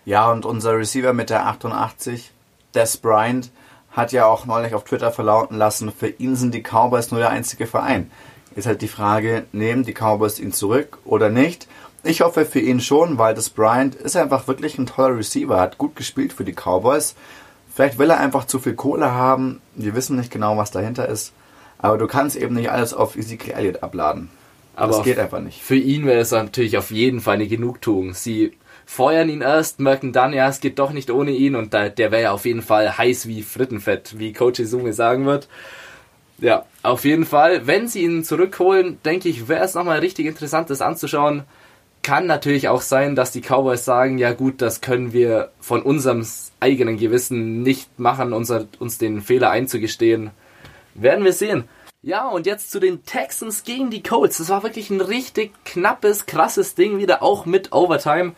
Ja, 0.06 0.32
und 0.32 0.46
unser 0.46 0.78
Receiver 0.78 1.14
mit 1.14 1.30
der 1.30 1.48
88, 1.48 2.32
Des 2.76 2.98
Bryant, 2.98 3.50
hat 3.92 4.12
ja 4.12 4.26
auch 4.28 4.46
neulich 4.46 4.76
auf 4.76 4.84
Twitter 4.84 5.12
verlauten 5.12 5.58
lassen, 5.58 5.92
für 5.92 6.10
ihn 6.10 6.36
sind 6.36 6.54
die 6.54 6.62
Cowboys 6.62 7.10
nur 7.10 7.20
der 7.20 7.32
einzige 7.32 7.66
Verein. 7.66 8.12
Ist 8.56 8.68
halt 8.68 8.82
die 8.82 8.88
Frage, 8.88 9.46
nehmen 9.52 9.84
die 9.84 9.94
Cowboys 9.94 10.40
ihn 10.40 10.52
zurück 10.52 11.00
oder 11.04 11.30
nicht? 11.30 11.68
Ich 12.08 12.22
hoffe 12.22 12.46
für 12.46 12.60
ihn 12.60 12.80
schon, 12.80 13.18
weil 13.18 13.36
das 13.36 13.50
Bryant 13.50 13.94
ist 13.94 14.16
einfach 14.16 14.48
wirklich 14.48 14.78
ein 14.78 14.86
toller 14.86 15.18
Receiver, 15.18 15.60
hat 15.60 15.78
gut 15.78 15.98
gespielt 15.98 16.32
für 16.32 16.46
die 16.46 16.54
Cowboys. 16.54 17.16
Vielleicht 17.76 18.00
will 18.00 18.10
er 18.10 18.20
einfach 18.20 18.46
zu 18.46 18.60
viel 18.60 18.76
Kohle 18.76 19.12
haben. 19.12 19.62
Wir 19.76 19.94
wissen 19.94 20.16
nicht 20.16 20.32
genau, 20.32 20.56
was 20.56 20.72
dahinter 20.72 21.10
ist. 21.10 21.34
Aber 21.80 21.98
du 21.98 22.08
kannst 22.08 22.38
eben 22.38 22.56
nicht 22.56 22.72
alles 22.72 22.94
auf 22.94 23.18
Ezekiel 23.18 23.54
Elliott 23.54 23.84
abladen. 23.84 24.30
Aber 24.76 24.94
das 24.94 25.04
geht 25.04 25.20
einfach 25.20 25.42
nicht. 25.42 25.62
Für 25.62 25.76
ihn 25.76 26.06
wäre 26.06 26.22
es 26.22 26.32
natürlich 26.32 26.78
auf 26.78 26.92
jeden 26.92 27.20
Fall 27.20 27.36
eine 27.36 27.48
Genugtuung. 27.48 28.14
Sie 28.14 28.54
feuern 28.86 29.28
ihn 29.28 29.42
erst, 29.42 29.82
merken 29.82 30.14
dann, 30.14 30.32
ja, 30.32 30.48
es 30.48 30.62
geht 30.62 30.80
doch 30.80 30.92
nicht 30.92 31.12
ohne 31.12 31.32
ihn 31.32 31.58
und 31.58 31.74
da, 31.74 31.90
der 31.90 32.12
wäre 32.12 32.24
ja 32.24 32.32
auf 32.32 32.46
jeden 32.46 32.62
Fall 32.62 32.98
heiß 32.98 33.28
wie 33.28 33.44
Frittenfett, 33.44 34.18
wie 34.18 34.32
Coach 34.32 34.62
Izume 34.62 34.94
sagen 34.94 35.26
wird. 35.26 35.50
Ja, 36.40 36.66
auf 36.84 37.04
jeden 37.04 37.26
Fall. 37.26 37.68
Wenn 37.68 37.90
sie 37.90 38.04
ihn 38.04 38.24
zurückholen, 38.24 38.98
denke 39.04 39.28
ich, 39.28 39.50
wäre 39.50 39.66
es 39.66 39.74
nochmal 39.74 40.00
richtig 40.00 40.26
interessant, 40.26 40.70
das 40.70 40.82
anzuschauen. 40.82 41.44
Kann 42.08 42.26
natürlich 42.26 42.70
auch 42.70 42.80
sein, 42.80 43.18
dass 43.18 43.34
die 43.34 43.42
Cowboys 43.42 43.84
sagen, 43.84 44.18
ja 44.18 44.32
gut, 44.32 44.62
das 44.62 44.80
können 44.80 45.12
wir 45.12 45.52
von 45.60 45.82
unserem 45.82 46.26
eigenen 46.62 46.96
Gewissen 46.96 47.64
nicht 47.64 48.00
machen, 48.00 48.32
unser, 48.32 48.66
uns 48.80 48.98
den 48.98 49.20
Fehler 49.20 49.50
einzugestehen. 49.50 50.30
Werden 50.94 51.26
wir 51.26 51.34
sehen. 51.34 51.66
Ja, 52.02 52.30
und 52.30 52.46
jetzt 52.46 52.72
zu 52.72 52.80
den 52.80 53.04
Texans 53.04 53.66
gegen 53.66 53.90
die 53.90 54.04
Colts. 54.04 54.38
Das 54.38 54.48
war 54.48 54.64
wirklich 54.64 54.90
ein 54.90 55.02
richtig 55.02 55.52
knappes, 55.66 56.26
krasses 56.26 56.76
Ding 56.76 56.98
wieder, 56.98 57.22
auch 57.22 57.46
mit 57.46 57.74
Overtime. 57.74 58.36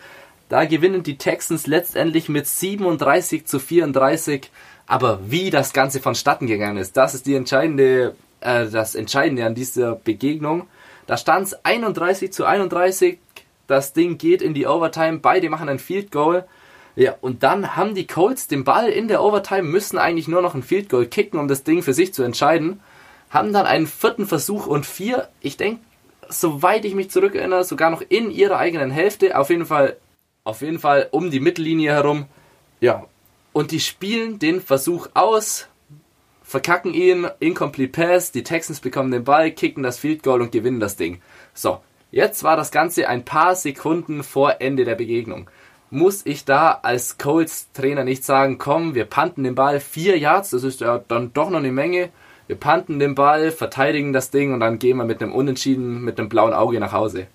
Da 0.49 0.65
gewinnen 0.65 1.03
die 1.03 1.19
Texans 1.19 1.67
letztendlich 1.67 2.27
mit 2.27 2.47
37 2.47 3.45
zu 3.45 3.59
34. 3.59 4.49
Aber 4.88 5.19
wie 5.29 5.51
das 5.51 5.73
Ganze 5.73 5.99
vonstatten 5.99 6.47
gegangen 6.47 6.77
ist, 6.77 6.97
das 6.97 7.13
ist 7.13 7.27
die 7.27 7.35
entscheidende, 7.35 8.15
äh, 8.39 8.65
das 8.65 8.95
Entscheidende 8.95 9.45
an 9.45 9.53
dieser 9.53 9.93
Begegnung. 9.93 10.65
Da 11.05 11.17
stand 11.17 11.47
es 11.47 11.65
31 11.65 12.33
zu 12.33 12.45
31. 12.45 13.19
Das 13.69 13.93
Ding 13.93 14.17
geht 14.17 14.41
in 14.41 14.53
die 14.53 14.67
Overtime. 14.67 15.19
Beide 15.19 15.49
machen 15.49 15.69
ein 15.69 15.79
Field 15.79 16.11
Goal. 16.11 16.45
Ja, 16.95 17.15
und 17.21 17.43
dann 17.43 17.75
haben 17.75 17.95
die 17.95 18.07
Colts 18.07 18.47
den 18.47 18.63
Ball 18.63 18.89
in 18.89 19.07
der 19.07 19.23
Overtime, 19.23 19.63
müssen 19.63 19.97
eigentlich 19.97 20.27
nur 20.27 20.41
noch 20.41 20.55
ein 20.55 20.63
Field 20.63 20.89
Goal 20.89 21.05
kicken, 21.05 21.39
um 21.39 21.47
das 21.47 21.63
Ding 21.63 21.83
für 21.83 21.93
sich 21.93 22.13
zu 22.13 22.23
entscheiden. 22.23 22.81
Haben 23.29 23.53
dann 23.53 23.67
einen 23.67 23.88
vierten 23.88 24.25
Versuch 24.25 24.65
und 24.65 24.85
vier, 24.85 25.29
ich 25.39 25.55
denke, 25.55 25.81
soweit 26.27 26.83
ich 26.83 26.95
mich 26.95 27.11
zurückerinnere, 27.11 27.63
sogar 27.63 27.91
noch 27.91 28.01
in 28.01 28.31
ihrer 28.31 28.57
eigenen 28.57 28.89
Hälfte. 28.89 29.38
Auf 29.38 29.51
jeden 29.51 29.67
Fall 29.67 29.97
auf 30.43 30.61
jeden 30.61 30.79
Fall 30.79 31.07
um 31.11 31.29
die 31.29 31.39
Mittellinie 31.39 31.91
herum. 31.91 32.25
Ja. 32.79 33.05
Und 33.53 33.71
die 33.71 33.79
spielen 33.79 34.39
den 34.39 34.61
Versuch 34.61 35.09
aus, 35.13 35.67
verkacken 36.41 36.93
ihn, 36.93 37.27
incomplete 37.39 37.91
pass, 37.91 38.31
die 38.31 38.44
Texans 38.44 38.79
bekommen 38.79 39.11
den 39.11 39.24
Ball, 39.24 39.51
kicken 39.51 39.83
das 39.83 40.00
Field 40.00 40.24
Goal 40.24 40.41
und 40.41 40.51
gewinnen 40.51 40.79
das 40.79 40.96
Ding. 40.96 41.22
So, 41.53 41.81
jetzt 42.11 42.43
war 42.43 42.55
das 42.55 42.72
Ganze 42.72 43.07
ein 43.07 43.25
paar 43.25 43.55
Sekunden 43.55 44.24
vor 44.24 44.61
Ende 44.61 44.85
der 44.85 44.95
Begegnung. 44.95 45.50
Muss 45.91 46.25
ich 46.25 46.45
da 46.45 46.79
als 46.83 47.17
Colts 47.17 47.72
Trainer 47.74 48.03
nicht 48.03 48.24
sagen, 48.24 48.57
komm, 48.57 48.93
wir 48.93 49.05
panten 49.05 49.43
den 49.43 49.55
Ball 49.55 49.79
vier 49.79 50.17
Yards, 50.17 50.51
das 50.51 50.63
ist 50.63 50.81
ja 50.81 51.01
dann 51.07 51.33
doch 51.33 51.50
noch 51.50 51.59
eine 51.59 51.72
Menge. 51.72 52.09
Wir 52.48 52.55
panten 52.55 53.00
den 53.00 53.15
Ball, 53.15 53.51
verteidigen 53.51 54.11
das 54.11 54.31
Ding 54.31 54.53
und 54.53 54.59
dann 54.59 54.79
gehen 54.79 54.98
wir 54.98 55.05
mit 55.05 55.22
einem 55.22 55.33
Unentschieden, 55.33 56.01
mit 56.01 56.19
einem 56.19 56.29
blauen 56.29 56.53
Auge 56.53 56.79
nach 56.79 56.93
Hause. 56.93 57.27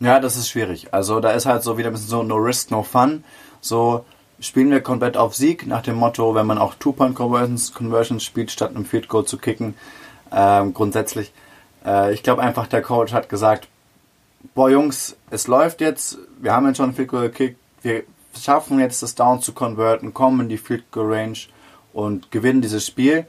Ja, 0.00 0.20
das 0.20 0.36
ist 0.36 0.48
schwierig. 0.48 0.88
Also 0.92 1.20
da 1.20 1.30
ist 1.30 1.46
halt 1.46 1.62
so 1.62 1.78
wieder 1.78 1.90
ein 1.90 1.92
bisschen 1.92 2.08
so 2.08 2.22
no 2.22 2.36
risk, 2.36 2.70
no 2.70 2.82
fun. 2.82 3.24
So 3.60 4.04
spielen 4.40 4.70
wir 4.70 4.80
komplett 4.80 5.16
auf 5.16 5.34
Sieg 5.34 5.66
nach 5.66 5.82
dem 5.82 5.96
Motto, 5.96 6.34
wenn 6.34 6.46
man 6.46 6.58
auch 6.58 6.74
Two-Point-Conversions 6.74 7.72
Conversions 7.72 8.24
spielt, 8.24 8.50
statt 8.50 8.70
einem 8.70 8.84
Field 8.84 9.08
Goal 9.08 9.24
zu 9.24 9.38
kicken. 9.38 9.74
Ähm, 10.32 10.74
grundsätzlich. 10.74 11.32
Äh, 11.84 12.12
ich 12.12 12.22
glaube 12.22 12.42
einfach, 12.42 12.66
der 12.66 12.82
Coach 12.82 13.12
hat 13.12 13.28
gesagt, 13.28 13.68
boah 14.54 14.70
Jungs, 14.70 15.16
es 15.30 15.46
läuft 15.46 15.80
jetzt, 15.80 16.18
wir 16.40 16.52
haben 16.52 16.66
jetzt 16.66 16.76
schon 16.76 16.90
ein 16.90 16.94
Field 16.94 17.08
Goal 17.08 17.28
gekickt, 17.28 17.58
wir 17.82 18.04
schaffen 18.38 18.78
jetzt 18.80 19.02
das 19.02 19.14
Down 19.14 19.40
zu 19.40 19.52
converten, 19.52 20.14
kommen 20.14 20.40
in 20.42 20.48
die 20.48 20.58
Field 20.58 20.90
Goal 20.90 21.12
Range 21.12 21.38
und 21.92 22.30
gewinnen 22.30 22.60
dieses 22.60 22.86
Spiel. 22.86 23.26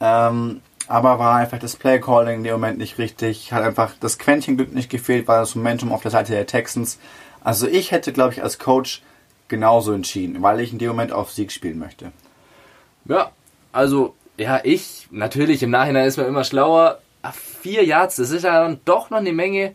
Ähm, 0.00 0.60
aber 0.88 1.18
war 1.18 1.36
einfach 1.36 1.58
das 1.58 1.76
Play-Calling 1.76 2.38
in 2.38 2.44
dem 2.44 2.52
Moment 2.54 2.78
nicht 2.78 2.98
richtig, 2.98 3.52
hat 3.52 3.62
einfach 3.62 3.94
das 4.00 4.18
Quäntchen 4.18 4.56
Glück 4.56 4.72
nicht 4.74 4.90
gefehlt, 4.90 5.28
war 5.28 5.38
das 5.38 5.54
Momentum 5.54 5.92
auf 5.92 6.02
der 6.02 6.10
Seite 6.10 6.32
der 6.32 6.46
Texans. 6.46 6.98
Also 7.44 7.66
ich 7.66 7.92
hätte, 7.92 8.12
glaube 8.12 8.32
ich, 8.32 8.42
als 8.42 8.58
Coach 8.58 9.02
genauso 9.48 9.92
entschieden, 9.92 10.42
weil 10.42 10.60
ich 10.60 10.72
in 10.72 10.78
dem 10.78 10.88
Moment 10.88 11.12
auf 11.12 11.30
Sieg 11.30 11.52
spielen 11.52 11.78
möchte. 11.78 12.12
Ja, 13.04 13.30
also, 13.72 14.14
ja, 14.36 14.60
ich, 14.64 15.08
natürlich, 15.10 15.62
im 15.62 15.70
Nachhinein 15.70 16.06
ist 16.06 16.16
man 16.16 16.26
immer 16.26 16.44
schlauer. 16.44 16.98
Vier 17.32 17.84
Yards, 17.84 18.16
das 18.16 18.30
ist 18.30 18.42
ja 18.42 18.64
dann 18.64 18.80
doch 18.84 19.10
noch 19.10 19.18
eine 19.18 19.32
Menge. 19.32 19.74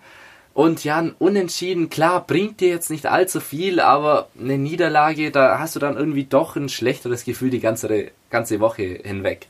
Und 0.57 0.83
ja, 0.83 0.97
ein 0.97 1.13
Unentschieden, 1.19 1.87
klar, 1.87 2.25
bringt 2.25 2.61
dir 2.61 2.69
jetzt 2.69 2.89
nicht 2.89 3.05
allzu 3.05 3.39
viel, 3.39 3.79
aber 3.79 4.29
eine 4.39 4.57
Niederlage, 4.57 5.29
da 5.29 5.59
hast 5.59 5.75
du 5.75 5.79
dann 5.79 5.95
irgendwie 5.95 6.23
doch 6.23 6.55
ein 6.55 6.67
schlechteres 6.67 7.25
Gefühl 7.25 7.51
die 7.51 7.59
ganze, 7.59 8.09
ganze 8.31 8.59
Woche 8.59 8.81
hinweg. 8.81 9.45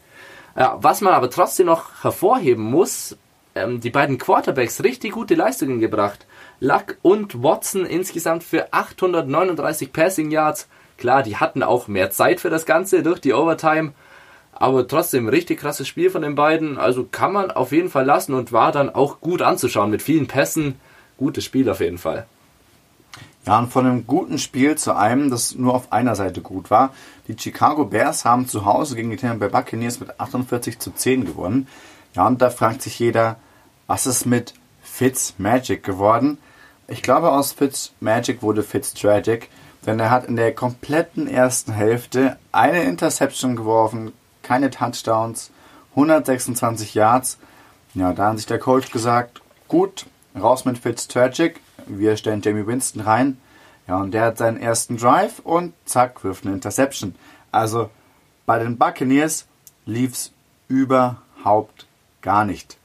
Ja, 0.58 0.78
was 0.82 1.00
man 1.00 1.13
aber 1.13 1.30
trotzdem 1.30 1.67
noch 1.67 2.04
hervorheben 2.04 2.65
muss, 2.65 3.15
ähm, 3.56 3.80
die 3.80 3.89
beiden 3.89 4.17
Quarterbacks 4.17 4.84
richtig 4.84 5.13
gute 5.13 5.36
Leistungen 5.36 5.80
gebracht. 5.80 6.28
Luck 6.60 6.98
und 7.04 7.41
Watson 7.41 7.86
insgesamt 7.86 8.43
für 8.43 8.74
839 8.74 9.93
Passing 9.93 10.30
Yards. 10.30 10.67
Klar, 10.98 11.24
die 11.24 11.38
hatten 11.38 11.63
auch 11.63 11.88
mehr 11.88 12.12
Zeit 12.12 12.41
für 12.41 12.50
das 12.50 12.65
Ganze 12.65 13.02
durch 13.02 13.22
die 13.22 13.32
Overtime. 13.32 13.93
Aber 14.52 14.86
trotzdem 14.86 15.30
richtig 15.30 15.62
krasses 15.62 15.88
Spiel 15.88 16.10
von 16.10 16.24
den 16.24 16.36
beiden. 16.36 16.78
Also 16.78 17.06
kann 17.06 17.32
man 17.32 17.50
auf 17.50 17.72
jeden 17.72 17.89
Fall 17.89 18.06
lassen 18.06 18.34
und 18.34 18.52
war 18.52 18.74
dann 18.74 18.89
auch 18.89 19.22
gut 19.22 19.41
anzuschauen 19.41 19.89
mit 19.89 20.02
vielen 20.02 20.28
Pässen. 20.28 20.76
Gutes 21.18 21.44
Spiel 21.44 21.70
auf 21.70 21.80
jeden 21.80 21.98
Fall. 21.98 22.26
Ja, 23.46 23.60
und 23.60 23.72
von 23.72 23.86
einem 23.86 24.06
guten 24.06 24.40
Spiel 24.40 24.76
zu 24.76 24.96
einem, 24.96 25.30
das 25.30 25.56
nur 25.56 25.74
auf 25.74 25.94
einer 25.94 26.16
Seite 26.16 26.42
gut 26.42 26.70
war. 26.70 26.94
Die 27.28 27.38
Chicago 27.38 27.86
Bears 27.86 28.26
haben 28.26 28.48
zu 28.48 28.66
Hause 28.66 28.96
gegen 28.96 29.10
die 29.10 29.16
Tampa 29.16 29.48
Bay 29.48 29.50
Buccaneers 29.50 30.02
mit 30.02 30.20
48 30.20 30.80
zu 30.80 30.92
10 30.92 31.26
gewonnen. 31.26 31.68
Ja, 32.14 32.28
und 32.28 32.42
da 32.42 32.50
fragt 32.50 32.82
sich 32.82 33.00
jeder, 33.00 33.38
was 33.88 34.06
ist 34.06 34.26
mit 34.26 34.54
Fitz 34.84 35.36
Magic 35.38 35.84
geworden? 35.84 36.38
Ich 36.90 37.02
glaube, 37.02 37.32
aus 37.32 37.54
Fitz 37.54 37.94
Magic 38.02 38.42
wurde 38.42 38.64
Fitz 38.64 38.94
Tragic, 38.94 39.50
denn 39.86 40.00
er 40.00 40.12
hat 40.12 40.26
in 40.26 40.36
der 40.36 40.54
kompletten 40.54 41.28
ersten 41.28 41.72
Hälfte 41.72 42.38
eine 42.52 42.84
Interception 42.84 43.56
geworfen, 43.56 44.12
keine 44.44 44.70
Touchdowns, 44.70 45.52
126 45.92 46.96
Yards. 46.96 47.38
Ja, 47.94 48.12
da 48.12 48.30
hat 48.30 48.38
sich 48.38 48.46
der 48.46 48.60
Coach 48.60 48.92
gesagt, 48.92 49.42
gut, 49.70 50.06
raus 50.39 50.65
mit 50.65 50.78
Fitz 50.78 51.08
Tragic, 51.08 51.60
wir 51.88 52.17
stellen 52.17 52.41
Jamie 52.41 52.67
Winston 52.67 53.02
rein. 53.02 53.38
Ja, 53.88 53.97
und 53.97 54.12
der 54.12 54.26
hat 54.26 54.38
seinen 54.38 54.58
ersten 54.58 54.97
Drive 54.97 55.39
und 55.39 55.73
zack, 55.86 56.23
wirft 56.23 56.45
eine 56.45 56.56
Interception. 56.56 57.15
Also 57.52 57.89
bei 58.45 58.60
den 58.60 58.78
Buccaneers 58.78 59.45
lief 59.86 60.13
es 60.13 60.32
überhaupt 60.67 61.88
gar 62.21 62.43
nicht. 62.43 62.78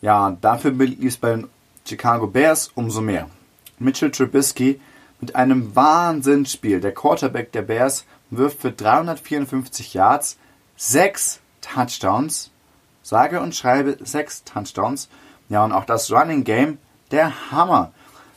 Ja, 0.00 0.36
dafür 0.40 0.72
lief 0.72 0.98
es 1.00 1.16
bei 1.16 1.30
den 1.30 1.48
Chicago 1.86 2.26
Bears 2.26 2.72
umso 2.74 3.00
mehr. 3.00 3.28
Mitchell 3.78 4.10
Trubisky 4.10 4.80
mit 5.20 5.36
einem 5.36 5.74
Wahnsinnsspiel. 5.76 6.80
Der 6.80 6.92
Quarterback 6.92 7.52
der 7.52 7.62
Bears 7.62 8.04
wirft 8.30 8.60
für 8.60 8.72
354 8.72 9.94
Yards, 9.94 10.36
6 10.76 11.40
Touchdowns. 11.60 12.50
Sage 13.02 13.40
und 13.40 13.54
schreibe 13.54 13.96
6 14.00 14.44
Touchdowns. 14.44 15.08
Ja, 15.52 15.64
und 15.64 15.72
auch 15.72 15.84
das 15.84 16.10
Running 16.10 16.44
Game, 16.44 16.78
der 17.10 17.50
Hammer. 17.50 17.92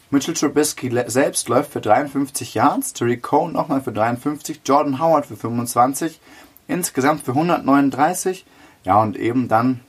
Mitchell 0.10 0.34
Trubisky 0.34 0.92
selbst 1.08 1.48
läuft 1.48 1.72
für 1.72 1.80
53 1.80 2.54
Yards, 2.56 2.92
Terry 2.92 3.16
Cohn 3.16 3.54
nochmal 3.54 3.80
für 3.80 3.94
53, 3.94 4.60
Jordan 4.66 5.00
Howard 5.00 5.26
für 5.26 5.38
25, 5.38 6.20
insgesamt 6.68 7.24
für 7.24 7.32
139. 7.32 8.46
Ja, 8.84 9.02
und 9.02 9.16
eben 9.16 9.48
dann 9.48 9.80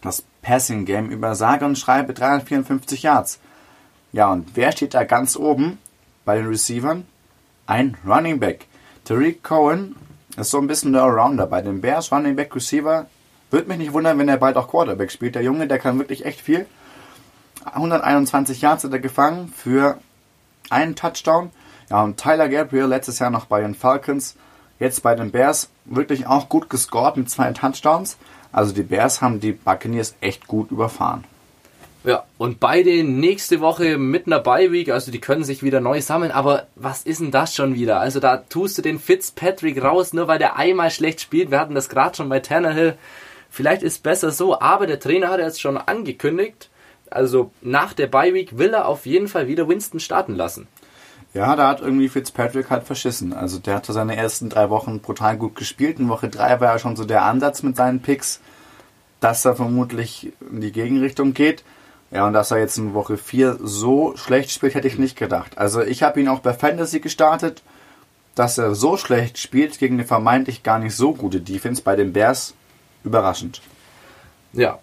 das 0.00 0.22
Passing 0.42 0.84
Game 0.84 1.10
über 1.10 1.34
sage 1.34 1.64
und 1.64 1.76
schreibe 1.76 2.14
354 2.14 3.02
Yards. 3.02 3.40
Ja, 4.12 4.30
und 4.30 4.54
wer 4.54 4.70
steht 4.70 4.94
da 4.94 5.02
ganz 5.02 5.34
oben 5.34 5.78
bei 6.24 6.36
den 6.36 6.46
Receivern? 6.46 7.04
Ein 7.66 7.96
Running 8.06 8.38
Back. 8.38 8.68
Tariq 9.04 9.42
Cohen 9.42 9.96
Ist 10.36 10.52
so 10.52 10.58
ein 10.58 10.68
bisschen 10.68 10.92
der 10.92 11.02
Allrounder. 11.02 11.48
Bei 11.48 11.62
den 11.62 11.80
Bears 11.80 12.12
Running 12.12 12.36
Back 12.36 12.54
Receiver 12.54 13.08
würde 13.50 13.68
mich 13.68 13.78
nicht 13.78 13.92
wundern, 13.92 14.18
wenn 14.18 14.28
er 14.28 14.36
bald 14.36 14.56
auch 14.56 14.68
Quarterback 14.68 15.10
spielt. 15.10 15.34
Der 15.34 15.42
Junge, 15.42 15.66
der 15.66 15.78
kann 15.78 15.98
wirklich 15.98 16.24
echt 16.24 16.40
viel. 16.40 16.66
121 17.64 18.60
Yards 18.60 18.84
hat 18.84 18.92
er 18.92 18.98
gefangen 18.98 19.52
für 19.54 19.98
einen 20.70 20.96
Touchdown. 20.96 21.50
Ja, 21.90 22.02
und 22.02 22.18
Tyler 22.18 22.48
Gabriel 22.48 22.86
letztes 22.86 23.18
Jahr 23.18 23.30
noch 23.30 23.46
bei 23.46 23.60
den 23.60 23.74
Falcons, 23.74 24.36
jetzt 24.78 25.02
bei 25.02 25.14
den 25.14 25.30
Bears, 25.30 25.68
wirklich 25.84 26.26
auch 26.26 26.48
gut 26.48 26.70
gescored 26.70 27.16
mit 27.16 27.28
zwei 27.28 27.52
Touchdowns. 27.52 28.16
Also 28.52 28.72
die 28.72 28.82
Bears 28.82 29.20
haben 29.20 29.40
die 29.40 29.52
Buccaneers 29.52 30.14
echt 30.20 30.46
gut 30.46 30.70
überfahren. 30.70 31.24
Ja, 32.02 32.24
und 32.38 32.60
beide 32.60 33.04
nächste 33.04 33.60
Woche 33.60 33.98
mit 33.98 34.26
einer 34.26 34.38
Bye-Week, 34.38 34.88
also 34.88 35.12
die 35.12 35.20
können 35.20 35.44
sich 35.44 35.62
wieder 35.62 35.80
neu 35.80 36.00
sammeln, 36.00 36.32
aber 36.32 36.66
was 36.74 37.02
ist 37.02 37.20
denn 37.20 37.30
das 37.30 37.54
schon 37.54 37.74
wieder? 37.74 38.00
Also 38.00 38.20
da 38.20 38.38
tust 38.38 38.78
du 38.78 38.82
den 38.82 38.98
Fitzpatrick 38.98 39.82
raus, 39.82 40.14
nur 40.14 40.26
weil 40.26 40.38
der 40.38 40.56
einmal 40.56 40.90
schlecht 40.90 41.20
spielt. 41.20 41.50
Wir 41.50 41.60
hatten 41.60 41.74
das 41.74 41.90
gerade 41.90 42.16
schon 42.16 42.30
bei 42.30 42.40
Tannehill. 42.40 42.96
Vielleicht 43.50 43.82
ist 43.82 43.94
es 43.94 43.98
besser 43.98 44.30
so, 44.30 44.60
aber 44.60 44.86
der 44.86 45.00
Trainer 45.00 45.28
hat 45.28 45.40
jetzt 45.40 45.60
schon 45.60 45.76
angekündigt, 45.76 46.70
also 47.10 47.50
nach 47.60 47.92
der 47.92 48.06
Bye-Week 48.06 48.56
will 48.56 48.72
er 48.72 48.86
auf 48.86 49.04
jeden 49.04 49.28
Fall 49.28 49.48
wieder 49.48 49.68
Winston 49.68 49.98
starten 50.00 50.36
lassen. 50.36 50.68
Ja, 51.34 51.54
da 51.54 51.68
hat 51.68 51.80
irgendwie 51.80 52.08
Fitzpatrick 52.08 52.70
halt 52.70 52.84
verschissen. 52.84 53.32
Also 53.32 53.58
der 53.58 53.76
hatte 53.76 53.92
seine 53.92 54.16
ersten 54.16 54.48
drei 54.48 54.70
Wochen 54.70 55.00
brutal 55.00 55.36
gut 55.36 55.54
gespielt. 55.54 55.98
In 55.98 56.08
Woche 56.08 56.28
drei 56.28 56.60
war 56.60 56.72
ja 56.72 56.78
schon 56.78 56.96
so 56.96 57.04
der 57.04 57.24
Ansatz 57.24 57.62
mit 57.62 57.76
seinen 57.76 58.00
Picks, 58.00 58.40
dass 59.20 59.44
er 59.44 59.54
vermutlich 59.54 60.32
in 60.50 60.60
die 60.60 60.72
Gegenrichtung 60.72 61.34
geht. 61.34 61.62
Ja, 62.10 62.26
und 62.26 62.32
dass 62.32 62.50
er 62.50 62.58
jetzt 62.58 62.78
in 62.78 62.94
Woche 62.94 63.16
4 63.16 63.58
so 63.62 64.16
schlecht 64.16 64.50
spielt, 64.50 64.74
hätte 64.74 64.88
ich 64.88 64.98
nicht 64.98 65.16
gedacht. 65.16 65.56
Also 65.58 65.82
ich 65.82 66.02
habe 66.02 66.20
ihn 66.20 66.28
auch 66.28 66.40
bei 66.40 66.52
Fantasy 66.52 66.98
gestartet, 66.98 67.62
dass 68.34 68.58
er 68.58 68.74
so 68.74 68.96
schlecht 68.96 69.38
spielt 69.38 69.78
gegen 69.78 69.94
eine 69.94 70.04
vermeintlich 70.04 70.64
gar 70.64 70.80
nicht 70.80 70.96
so 70.96 71.14
gute 71.14 71.40
Defense 71.40 71.82
bei 71.82 71.94
den 71.94 72.12
Bears. 72.12 72.54
Überraschend. 73.04 73.60
Ja, 74.52 74.78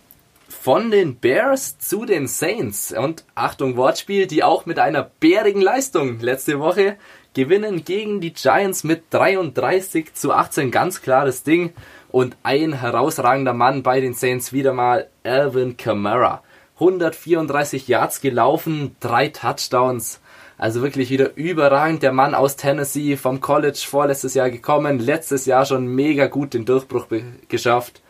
von 0.49 0.91
den 0.91 1.17
Bears 1.17 1.77
zu 1.77 2.06
den 2.06 2.27
Saints. 2.27 2.93
Und 2.93 3.23
Achtung, 3.36 3.77
Wortspiel, 3.77 4.27
die 4.27 4.43
auch 4.43 4.65
mit 4.65 4.80
einer 4.80 5.10
bärigen 5.19 5.62
Leistung 5.62 6.19
letzte 6.19 6.60
Woche 6.60 6.97
gewinnen 7.34 7.84
gegen 7.84 8.19
die 8.19 8.34
Giants 8.34 8.84
mit 8.84 9.03
33 9.12 10.13
zu 10.13 10.34
18. 10.34 10.71
Ganz 10.71 11.01
klares 11.01 11.43
Ding. 11.43 11.73
Und 12.10 12.36
ein 12.43 12.73
herausragender 12.73 13.53
Mann 13.53 13.84
bei 13.84 13.99
den 13.99 14.13
Saints 14.13 14.53
wieder 14.53 14.73
mal 14.73 15.08
Alvin 15.23 15.77
Kamara. 15.77 16.41
134 16.75 17.88
Yards 17.88 18.21
gelaufen, 18.21 18.95
drei 18.99 19.30
Touchdowns. 19.30 20.21
Also 20.58 20.82
wirklich 20.82 21.10
wieder 21.10 21.36
überragend. 21.36 22.01
Der 22.03 22.13
Mann 22.13 22.34
aus 22.34 22.56
Tennessee 22.56 23.17
vom 23.17 23.41
College 23.41 23.84
vorletztes 23.88 24.34
Jahr 24.34 24.49
gekommen, 24.49 24.99
letztes 24.99 25.45
Jahr 25.45 25.65
schon 25.65 25.88
mega 25.88 26.27
gut 26.27 26.53
den 26.53 26.65
Durchbruch 26.65 27.08
geschafft. 27.47 28.01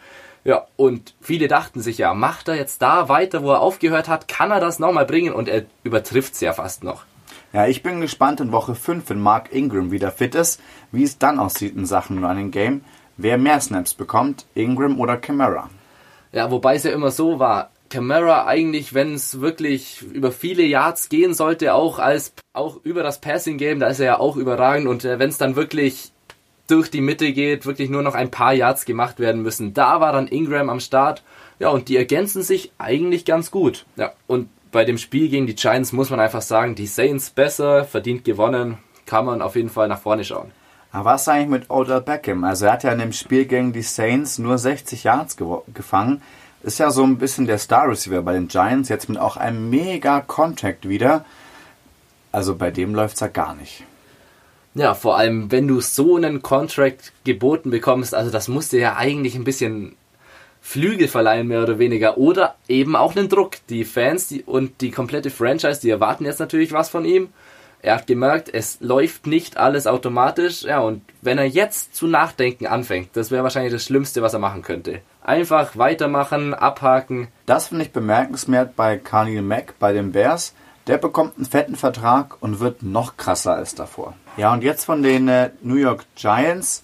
Ja, 0.48 0.66
und 0.78 1.14
viele 1.20 1.50
dachten 1.50 1.82
sich 1.82 1.98
ja, 1.98 2.14
macht 2.14 2.48
er 2.48 2.56
jetzt 2.56 2.82
da 2.82 3.10
weiter, 3.10 3.44
wo 3.44 3.52
er 3.52 3.60
aufgehört 3.60 4.08
hat, 4.08 4.30
kann 4.30 4.50
er 4.50 4.62
das 4.62 4.80
nochmal 4.80 5.06
bringen 5.06 5.34
und 5.34 5.50
er 5.50 5.66
übertrifft 5.84 6.36
es 6.36 6.40
ja 6.40 6.54
fast 6.54 6.86
noch. 6.86 7.04
Ja, 7.52 7.68
ich 7.68 7.84
bin 7.84 8.00
gespannt 8.00 8.40
in 8.40 8.54
Woche 8.54 8.74
5, 8.74 9.10
wenn 9.10 9.20
Mark 9.20 9.54
Ingram 9.54 9.92
wieder 9.92 10.10
fit 10.10 10.36
ist, 10.36 10.62
wie 10.94 11.04
es 11.04 11.18
dann 11.18 11.40
aussieht 11.40 11.76
in 11.76 11.86
Sachen 11.86 12.24
Running 12.24 12.52
Game, 12.52 12.86
wer 13.18 13.38
mehr 13.38 13.60
Snaps 13.60 13.94
bekommt, 13.94 14.46
Ingram 14.56 15.02
oder 15.02 15.18
Camara. 15.18 15.70
Ja, 16.32 16.50
wobei 16.50 16.76
es 16.76 16.84
ja 16.84 16.92
immer 16.92 17.12
so 17.12 17.40
war, 17.40 17.72
Camara 17.90 18.46
eigentlich, 18.46 18.94
wenn 18.94 19.16
es 19.16 19.42
wirklich 19.42 20.02
über 20.02 20.32
viele 20.32 20.64
Yards 20.64 21.10
gehen 21.10 21.34
sollte, 21.34 21.74
auch 21.74 22.00
als 22.00 22.32
auch 22.54 22.80
über 22.86 23.04
das 23.04 23.20
Passing 23.20 23.58
Game, 23.58 23.82
da 23.82 23.88
ist 23.88 24.00
er 24.00 24.06
ja 24.06 24.20
auch 24.20 24.38
überragend 24.38 24.88
und 24.88 25.04
äh, 25.04 25.20
wenn 25.20 25.30
es 25.30 25.38
dann 25.38 25.58
wirklich 25.58 26.14
durch 26.67 26.91
die 26.91 27.01
Mitte 27.01 27.32
geht, 27.32 27.65
wirklich 27.65 27.89
nur 27.89 28.03
noch 28.03 28.15
ein 28.15 28.32
paar 28.32 28.53
Yards 28.53 28.86
gemacht 28.86 29.19
werden 29.19 29.41
müssen. 29.41 29.73
Da 29.73 29.99
war 30.01 30.12
dann 30.12 30.27
Ingram 30.27 30.69
am 30.69 30.80
Start. 30.80 31.23
Ja, 31.60 31.69
und 31.69 31.89
die 31.89 31.97
ergänzen 31.97 32.43
sich 32.43 32.71
eigentlich 32.77 33.25
ganz 33.25 33.49
gut. 33.51 33.86
Ja, 33.95 34.13
und 34.27 34.49
bei 34.71 34.86
dem 34.86 34.97
Spiel 34.97 35.30
gegen 35.30 35.47
die 35.47 35.56
Giants 35.56 35.93
muss 35.93 36.10
man 36.10 36.19
einfach 36.19 36.41
sagen, 36.41 36.75
die 36.75 36.88
Saints 36.88 37.30
besser, 37.30 37.86
verdient 37.86 38.25
gewonnen, 38.25 38.77
kann 39.06 39.25
man 39.25 39.41
auf 39.41 39.56
jeden 39.56 39.69
Fall 39.69 39.88
nach 39.88 40.01
vorne 40.01 40.23
schauen. 40.23 40.51
Aber 40.91 41.12
was 41.12 41.27
eigentlich 41.27 41.49
mit 41.49 41.69
Odell 41.69 42.01
Beckham? 42.01 42.43
Also 42.43 42.65
er 42.65 42.73
hat 42.73 42.84
ja 42.84 42.91
in 42.91 42.99
dem 42.99 43.13
Spiel 43.13 43.45
gegen 43.45 43.73
die 43.73 43.82
Saints 43.82 44.38
nur 44.38 44.58
60 44.58 45.03
Yards 45.03 45.38
gefangen. 45.73 46.21
Ist 46.63 46.80
ja 46.80 46.91
so 46.91 47.03
ein 47.03 47.17
bisschen 47.17 47.45
der 47.45 47.60
Star 47.60 47.88
Receiver 47.88 48.21
bei 48.21 48.34
den 48.34 48.47
Giants, 48.47 48.89
jetzt 48.89 49.10
mit 49.10 49.17
auch 49.17 49.38
einem 49.38 49.69
mega 49.69 50.21
Contact 50.21 50.88
wieder. 50.89 51.23
Also 52.32 52.56
bei 52.56 52.71
dem 52.71 52.93
läuft 52.93 53.15
es 53.15 53.21
ja 53.21 53.27
gar 53.27 53.56
nicht. 53.56 53.84
Ja, 54.78 54.94
vor 54.94 55.18
allem, 55.18 55.52
wenn 55.52 55.68
du 55.68 55.82
so 55.82 56.18
einen 56.18 56.44
Contract 56.44 57.12
geboten 57.24 57.72
bekommst, 57.72 58.13
also 58.13 58.30
das 58.30 58.48
musste 58.48 58.78
ja 58.78 58.96
eigentlich 58.96 59.34
ein 59.34 59.44
bisschen 59.44 59.96
Flügel 60.62 61.08
verleihen, 61.08 61.48
mehr 61.48 61.63
oder 61.63 61.80
weniger, 61.80 62.20
oder 62.20 62.56
eben 62.68 62.96
auch 62.96 63.16
einen 63.16 63.28
Druck. 63.28 63.56
Die 63.70 63.86
Fans 63.86 64.28
die, 64.28 64.44
und 64.44 64.82
die 64.82 64.92
komplette 64.92 65.32
Franchise, 65.32 65.82
die 65.82 65.90
erwarten 65.90 66.26
jetzt 66.26 66.40
natürlich 66.40 66.74
was 66.74 66.90
von 66.90 67.06
ihm. 67.06 67.30
Er 67.82 67.96
hat 67.96 68.06
gemerkt, 68.06 68.54
es 68.54 68.78
läuft 68.80 69.26
nicht 69.26 69.58
alles 69.58 69.88
automatisch. 69.88 70.63
Ja, 70.63 70.80
und 70.80 71.02
wenn 71.22 71.40
er 71.40 71.46
jetzt 71.46 71.96
zu 71.96 72.06
nachdenken 72.06 72.68
anfängt, 72.68 73.10
das 73.13 73.32
wäre 73.32 73.44
wahrscheinlich 73.44 73.74
das 73.74 73.86
Schlimmste, 73.86 74.22
was 74.22 74.34
er 74.34 74.40
machen 74.40 74.62
könnte. 74.62 75.02
Einfach 75.24 75.76
weitermachen, 75.76 76.54
abhaken. 76.54 77.30
Das 77.48 77.70
finde 77.70 77.86
ich 77.86 77.92
bemerkenswert 77.92 78.76
bei 78.76 78.98
Carly 78.98 79.42
Mack, 79.42 79.74
bei 79.80 79.92
den 79.92 80.12
Bears. 80.12 80.54
Der 80.88 80.97
bekommt 80.97 81.36
einen 81.38 81.45
fetten 81.45 81.76
Vertrag 81.76 82.41
und 82.41 82.60
wird 82.60 82.82
noch 82.82 83.17
krasser 83.17 83.54
als 83.54 83.76
davor. 83.76 84.15
Ja, 84.38 84.54
und 84.54 84.63
jetzt 84.63 84.86
von 84.86 85.04
den 85.04 85.28
äh, 85.28 85.52
New 85.62 85.76
York 85.76 86.06
Giants 86.15 86.84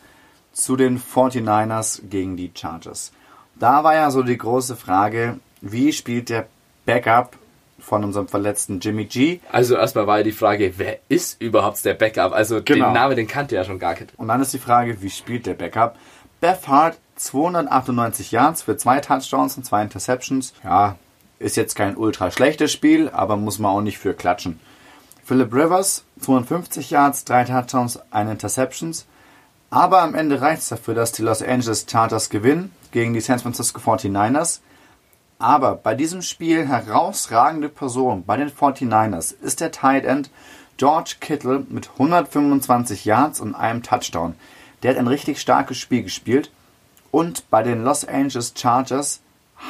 zu 0.52 0.76
den 0.76 1.00
49ers 1.00 2.02
gegen 2.10 2.36
die 2.36 2.52
Chargers. 2.54 3.12
Da 3.56 3.84
war 3.84 3.96
ja 3.96 4.12
so 4.12 4.22
die 4.22 4.38
große 4.38 4.76
Frage, 4.76 5.40
wie 5.62 5.94
spielt 5.94 6.30
der 6.30 6.48
Backup 6.86 7.38
von 7.80 8.04
unserem 8.04 8.28
verletzten 8.28 8.80
Jimmy 8.80 9.06
G? 9.06 9.40
Also 9.52 9.76
erstmal 9.76 10.08
war 10.08 10.18
ja 10.18 10.24
die 10.24 10.32
Frage, 10.32 10.74
wer 10.78 11.00
ist 11.10 11.42
überhaupt 11.42 11.84
der 11.86 11.94
Backup? 11.94 12.34
Also 12.34 12.62
genau. 12.64 12.88
den 12.88 12.94
Namen, 12.94 13.16
den 13.16 13.28
kannte 13.28 13.56
ja 13.56 13.64
schon 13.64 13.80
gar 13.80 13.94
nicht. 13.94 14.14
Und 14.18 14.28
dann 14.28 14.42
ist 14.42 14.54
die 14.54 14.60
Frage, 14.60 15.02
wie 15.02 15.10
spielt 15.10 15.46
der 15.46 15.54
Backup? 15.54 15.96
Beth 16.42 16.68
Hart 16.68 16.98
298 17.16 18.32
Yards 18.32 18.64
für 18.64 18.76
zwei 18.76 19.00
Touchdowns 19.00 19.56
und 19.58 19.64
zwei 19.64 19.84
Interceptions. 19.84 20.54
Ja, 20.64 20.98
ist 21.44 21.58
jetzt 21.58 21.76
kein 21.76 21.98
ultra 21.98 22.32
schlechtes 22.32 22.72
Spiel, 22.72 23.10
aber 23.10 23.36
muss 23.36 23.60
man 23.60 23.72
auch 23.72 23.82
nicht 23.82 23.98
für 23.98 24.14
klatschen. 24.14 24.60
Philip 25.26 25.54
Rivers, 25.54 26.04
52 26.22 26.90
Yards, 26.90 27.24
3 27.26 27.46
Touchdowns, 27.46 28.00
1 28.12 28.32
Interceptions. 28.32 29.06
Aber 29.70 30.02
am 30.02 30.16
Ende 30.16 30.42
reicht 30.42 30.62
es 30.64 30.70
dafür, 30.70 30.94
dass 30.96 31.12
die 31.12 31.22
Los 31.22 31.42
Angeles 31.42 31.86
Chargers 31.90 32.30
gewinnen 32.30 32.72
gegen 32.92 33.14
die 33.14 33.22
San 33.22 33.40
Francisco 33.40 33.80
49ers. 33.80 34.60
Aber 35.40 35.76
bei 35.76 35.96
diesem 35.96 36.22
Spiel 36.22 36.68
herausragende 36.68 37.70
Person 37.70 38.24
bei 38.26 38.38
den 38.38 38.50
49ers 38.50 39.34
ist 39.42 39.62
der 39.62 39.72
Tight 39.72 40.06
End 40.06 40.30
George 40.78 41.16
Kittle 41.20 41.66
mit 41.70 41.90
125 41.94 43.06
Yards 43.06 43.40
und 43.40 43.56
einem 43.56 43.84
Touchdown. 43.84 44.36
Der 44.82 44.92
hat 44.92 44.98
ein 44.98 45.08
richtig 45.08 45.40
starkes 45.40 45.78
Spiel 45.78 46.04
gespielt. 46.04 46.52
Und 47.12 47.50
bei 47.50 47.64
den 47.64 47.84
Los 47.84 48.06
Angeles 48.06 48.54
Chargers 48.56 49.22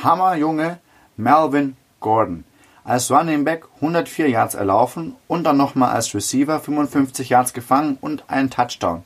Hammerjunge 0.03 0.79
Melvin 1.17 1.75
Gordon. 1.99 2.43
Als 2.83 3.09
Running 3.11 3.45
Back 3.45 3.65
104 3.75 4.29
Yards 4.29 4.55
erlaufen 4.55 5.15
und 5.27 5.45
dann 5.45 5.57
nochmal 5.57 5.91
als 5.91 6.13
Receiver 6.13 6.59
55 6.59 7.29
Yards 7.29 7.53
gefangen 7.53 7.97
und 8.01 8.23
einen 8.29 8.49
Touchdown. 8.49 9.03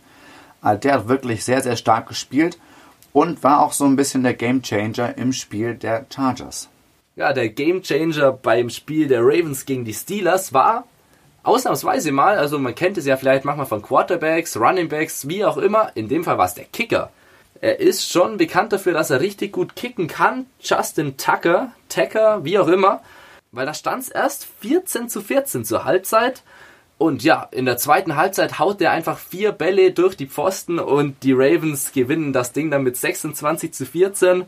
Also 0.62 0.80
der 0.80 0.94
hat 0.94 1.08
wirklich 1.08 1.44
sehr, 1.46 1.62
sehr 1.62 1.76
stark 1.76 2.08
gespielt 2.08 2.58
und 3.14 3.44
war 3.44 3.62
auch 3.62 3.74
so 3.74 3.86
ein 3.86 3.96
bisschen 3.96 4.24
der 4.24 4.34
Game 4.34 4.64
Changer 4.64 5.18
im 5.18 5.32
Spiel 5.32 5.76
der 5.76 6.06
Chargers. 6.14 6.70
Ja, 7.16 7.34
der 7.34 7.50
Game 7.50 7.82
Changer 7.84 8.32
beim 8.32 8.70
Spiel 8.70 9.08
der 9.08 9.22
Ravens 9.22 9.66
gegen 9.66 9.86
die 9.86 9.94
Steelers 9.94 10.54
war 10.54 10.86
ausnahmsweise 11.48 12.12
mal, 12.12 12.38
also 12.38 12.60
man 12.60 12.76
kennt 12.76 12.98
es 12.98 13.06
ja 13.06 13.16
vielleicht 13.16 13.46
manchmal 13.46 13.66
von 13.66 13.82
Quarterbacks, 13.82 14.58
Running 14.58 14.90
Backs, 14.90 15.28
wie 15.28 15.46
auch 15.46 15.58
immer, 15.58 15.92
in 15.96 16.10
dem 16.10 16.24
Fall 16.24 16.38
war 16.38 16.46
es 16.46 16.54
der 16.54 16.66
Kicker. 16.66 17.10
Er 17.62 17.80
ist 17.80 18.10
schon 18.10 18.38
bekannt 18.38 18.74
dafür, 18.74 18.94
dass 18.94 19.10
er 19.10 19.22
richtig 19.22 19.52
gut 19.52 19.76
kicken 19.76 20.08
kann. 20.08 20.46
Justin 20.60 21.18
Tucker, 21.18 21.72
Tacker, 21.90 22.44
wie 22.44 22.60
auch 22.60 22.68
immer. 22.68 23.02
Weil 23.52 23.66
da 23.66 23.74
stand 23.74 24.04
es 24.04 24.10
erst 24.10 24.48
14 24.62 25.10
zu 25.10 25.22
14 25.22 25.66
zur 25.66 25.86
Halbzeit. 25.86 26.44
Und 26.98 27.24
ja, 27.24 27.48
in 27.52 27.66
der 27.66 27.78
zweiten 27.78 28.16
Halbzeit 28.16 28.60
haut 28.60 28.82
er 28.82 28.92
einfach 28.92 29.20
vier 29.20 29.52
Bälle 29.52 29.92
durch 29.92 30.18
die 30.18 30.28
Pfosten 30.28 30.80
und 30.80 31.22
die 31.24 31.34
Ravens 31.34 31.92
gewinnen 31.92 32.34
das 32.34 32.54
Ding 32.54 32.72
dann 32.72 32.84
mit 32.84 32.98
26 32.98 33.72
zu 33.74 33.86
14. 33.86 34.46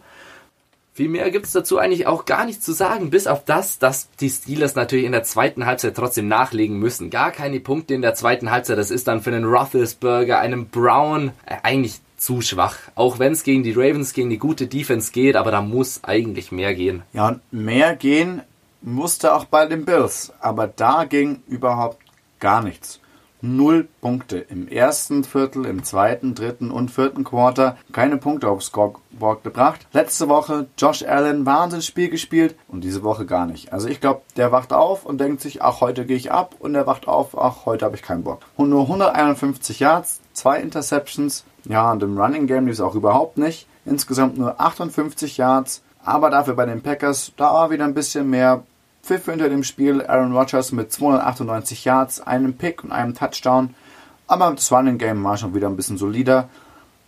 Viel 0.93 1.09
mehr 1.09 1.29
gibt 1.31 1.45
es 1.45 1.53
dazu 1.53 1.77
eigentlich 1.77 2.07
auch 2.07 2.25
gar 2.25 2.45
nicht 2.45 2.61
zu 2.61 2.73
sagen, 2.73 3.09
bis 3.09 3.27
auf 3.27 3.45
das, 3.45 3.79
dass 3.79 4.09
die 4.19 4.29
Steelers 4.29 4.75
natürlich 4.75 5.05
in 5.05 5.11
der 5.11 5.23
zweiten 5.23 5.65
Halbzeit 5.65 5.95
trotzdem 5.95 6.27
nachlegen 6.27 6.77
müssen. 6.77 7.09
Gar 7.09 7.31
keine 7.31 7.59
Punkte 7.59 7.93
in 7.93 8.01
der 8.01 8.15
zweiten 8.15 8.51
Halbzeit. 8.51 8.77
Das 8.77 8.91
ist 8.91 9.07
dann 9.07 9.21
für 9.21 9.29
einen 9.29 9.45
Roethlisberger, 9.45 10.39
einen 10.39 10.67
Brown, 10.67 11.31
äh, 11.45 11.55
eigentlich 11.63 12.01
zu 12.19 12.41
schwach. 12.41 12.77
Auch 12.95 13.17
wenn 13.19 13.31
es 13.33 13.43
gegen 13.43 13.63
die 13.63 13.73
Ravens, 13.73 14.13
gegen 14.13 14.29
die 14.29 14.37
gute 14.37 14.67
Defense 14.67 15.11
geht, 15.11 15.35
aber 15.35 15.51
da 15.51 15.61
muss 15.61 16.03
eigentlich 16.03 16.51
mehr 16.51 16.75
gehen. 16.75 17.03
Ja, 17.13 17.29
und 17.29 17.41
mehr 17.51 17.95
gehen 17.95 18.41
musste 18.81 19.33
auch 19.33 19.45
bei 19.45 19.65
den 19.65 19.85
Bills, 19.85 20.31
aber 20.39 20.67
da 20.67 21.05
ging 21.05 21.41
überhaupt 21.47 21.97
gar 22.39 22.61
nichts. 22.61 22.99
null 23.41 23.87
Punkte. 24.01 24.37
Im 24.37 24.67
ersten 24.67 25.23
Viertel, 25.23 25.65
im 25.65 25.83
zweiten, 25.83 26.35
dritten 26.35 26.71
und 26.71 26.91
vierten 26.91 27.23
Quarter 27.23 27.77
keine 27.93 28.17
Punkte 28.17 28.49
aufs 28.49 28.65
Scoreboard 28.65 29.45
gebracht. 29.45 29.87
Letzte 29.93 30.27
Woche 30.27 30.67
Josh 30.77 31.03
Allen 31.03 31.45
Wahnsinnsspiel 31.45 32.09
gespielt 32.09 32.55
und 32.67 32.83
diese 32.83 33.01
Woche 33.01 33.25
gar 33.25 33.45
nicht. 33.45 33.71
Also 33.71 33.87
ich 33.87 34.01
glaube, 34.01 34.23
der 34.35 34.51
wacht 34.51 34.73
auf 34.73 35.05
und 35.05 35.21
denkt 35.21 35.39
sich, 35.39 35.61
ach, 35.61 35.79
heute 35.79 36.05
gehe 36.05 36.17
ich 36.17 36.33
ab 36.33 36.55
und 36.59 36.75
er 36.75 36.85
wacht 36.85 37.07
auf, 37.07 37.37
ach, 37.37 37.65
heute 37.65 37.85
habe 37.85 37.95
ich 37.95 38.01
keinen 38.01 38.23
Bock. 38.25 38.41
Und 38.57 38.69
nur 38.69 38.81
151 38.81 39.79
Yards, 39.79 40.19
zwei 40.39 40.59
Interceptions. 40.59 41.43
Ja, 41.65 41.91
und 41.91 42.01
im 42.01 42.17
Running 42.17 42.47
Game 42.47 42.65
lief 42.65 42.75
es 42.75 42.81
auch 42.81 42.95
überhaupt 42.95 43.37
nicht. 43.37 43.67
Insgesamt 43.85 44.37
nur 44.37 44.59
58 44.59 45.37
Yards. 45.37 45.81
Aber 46.03 46.29
dafür 46.29 46.55
bei 46.55 46.65
den 46.65 46.81
Packers, 46.81 47.33
da 47.37 47.53
war 47.53 47.71
wieder 47.71 47.85
ein 47.85 47.93
bisschen 47.93 48.29
mehr 48.29 48.63
Pfiff 49.03 49.25
hinter 49.25 49.49
dem 49.49 49.63
Spiel. 49.63 50.05
Aaron 50.05 50.35
Rodgers 50.35 50.71
mit 50.71 50.91
298 50.91 51.85
Yards, 51.85 52.21
einem 52.21 52.53
Pick 52.53 52.83
und 52.83 52.91
einem 52.91 53.13
Touchdown. 53.13 53.75
Aber 54.27 54.51
das 54.51 54.71
Running 54.71 54.97
Game 54.97 55.23
war 55.23 55.37
schon 55.37 55.53
wieder 55.53 55.67
ein 55.67 55.75
bisschen 55.75 55.97
solider. 55.97 56.49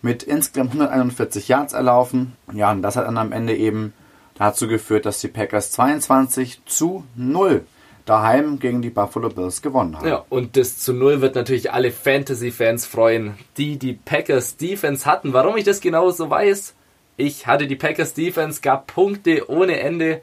Mit 0.02 0.24
insgesamt 0.24 0.72
141 0.72 1.48
Yards 1.48 1.74
erlaufen. 1.74 2.34
Ja, 2.54 2.72
und 2.72 2.82
das 2.82 2.96
hat 2.96 3.06
dann 3.06 3.18
am 3.18 3.32
Ende 3.32 3.56
eben 3.56 3.94
dazu 4.36 4.68
geführt, 4.68 5.06
dass 5.06 5.22
die 5.22 5.28
Packers 5.28 5.72
22 5.72 6.66
zu 6.66 7.04
0 7.16 7.64
daheim 8.12 8.60
gegen 8.60 8.82
die 8.82 8.90
Buffalo 8.90 9.30
Bills 9.30 9.62
gewonnen 9.62 9.96
haben. 9.98 10.08
Ja, 10.08 10.26
und 10.28 10.58
das 10.58 10.78
zu 10.78 10.92
Null 10.92 11.22
wird 11.22 11.36
natürlich 11.36 11.72
alle 11.72 11.92
Fantasy-Fans 11.92 12.86
freuen, 12.86 13.36
die 13.56 13.80
die 13.80 13.94
Packers 13.94 14.58
Defense 14.58 15.06
hatten. 15.06 15.32
Warum 15.32 15.56
ich 15.56 15.64
das 15.64 15.80
genau 15.80 16.10
so 16.10 16.30
weiß? 16.30 16.76
Ich 17.16 17.48
hatte 17.48 17.68
die 17.68 17.78
Packers 17.78 18.14
Defense, 18.14 18.60
gab 18.60 18.88
Punkte 18.88 19.50
ohne 19.50 19.80
Ende. 19.80 20.22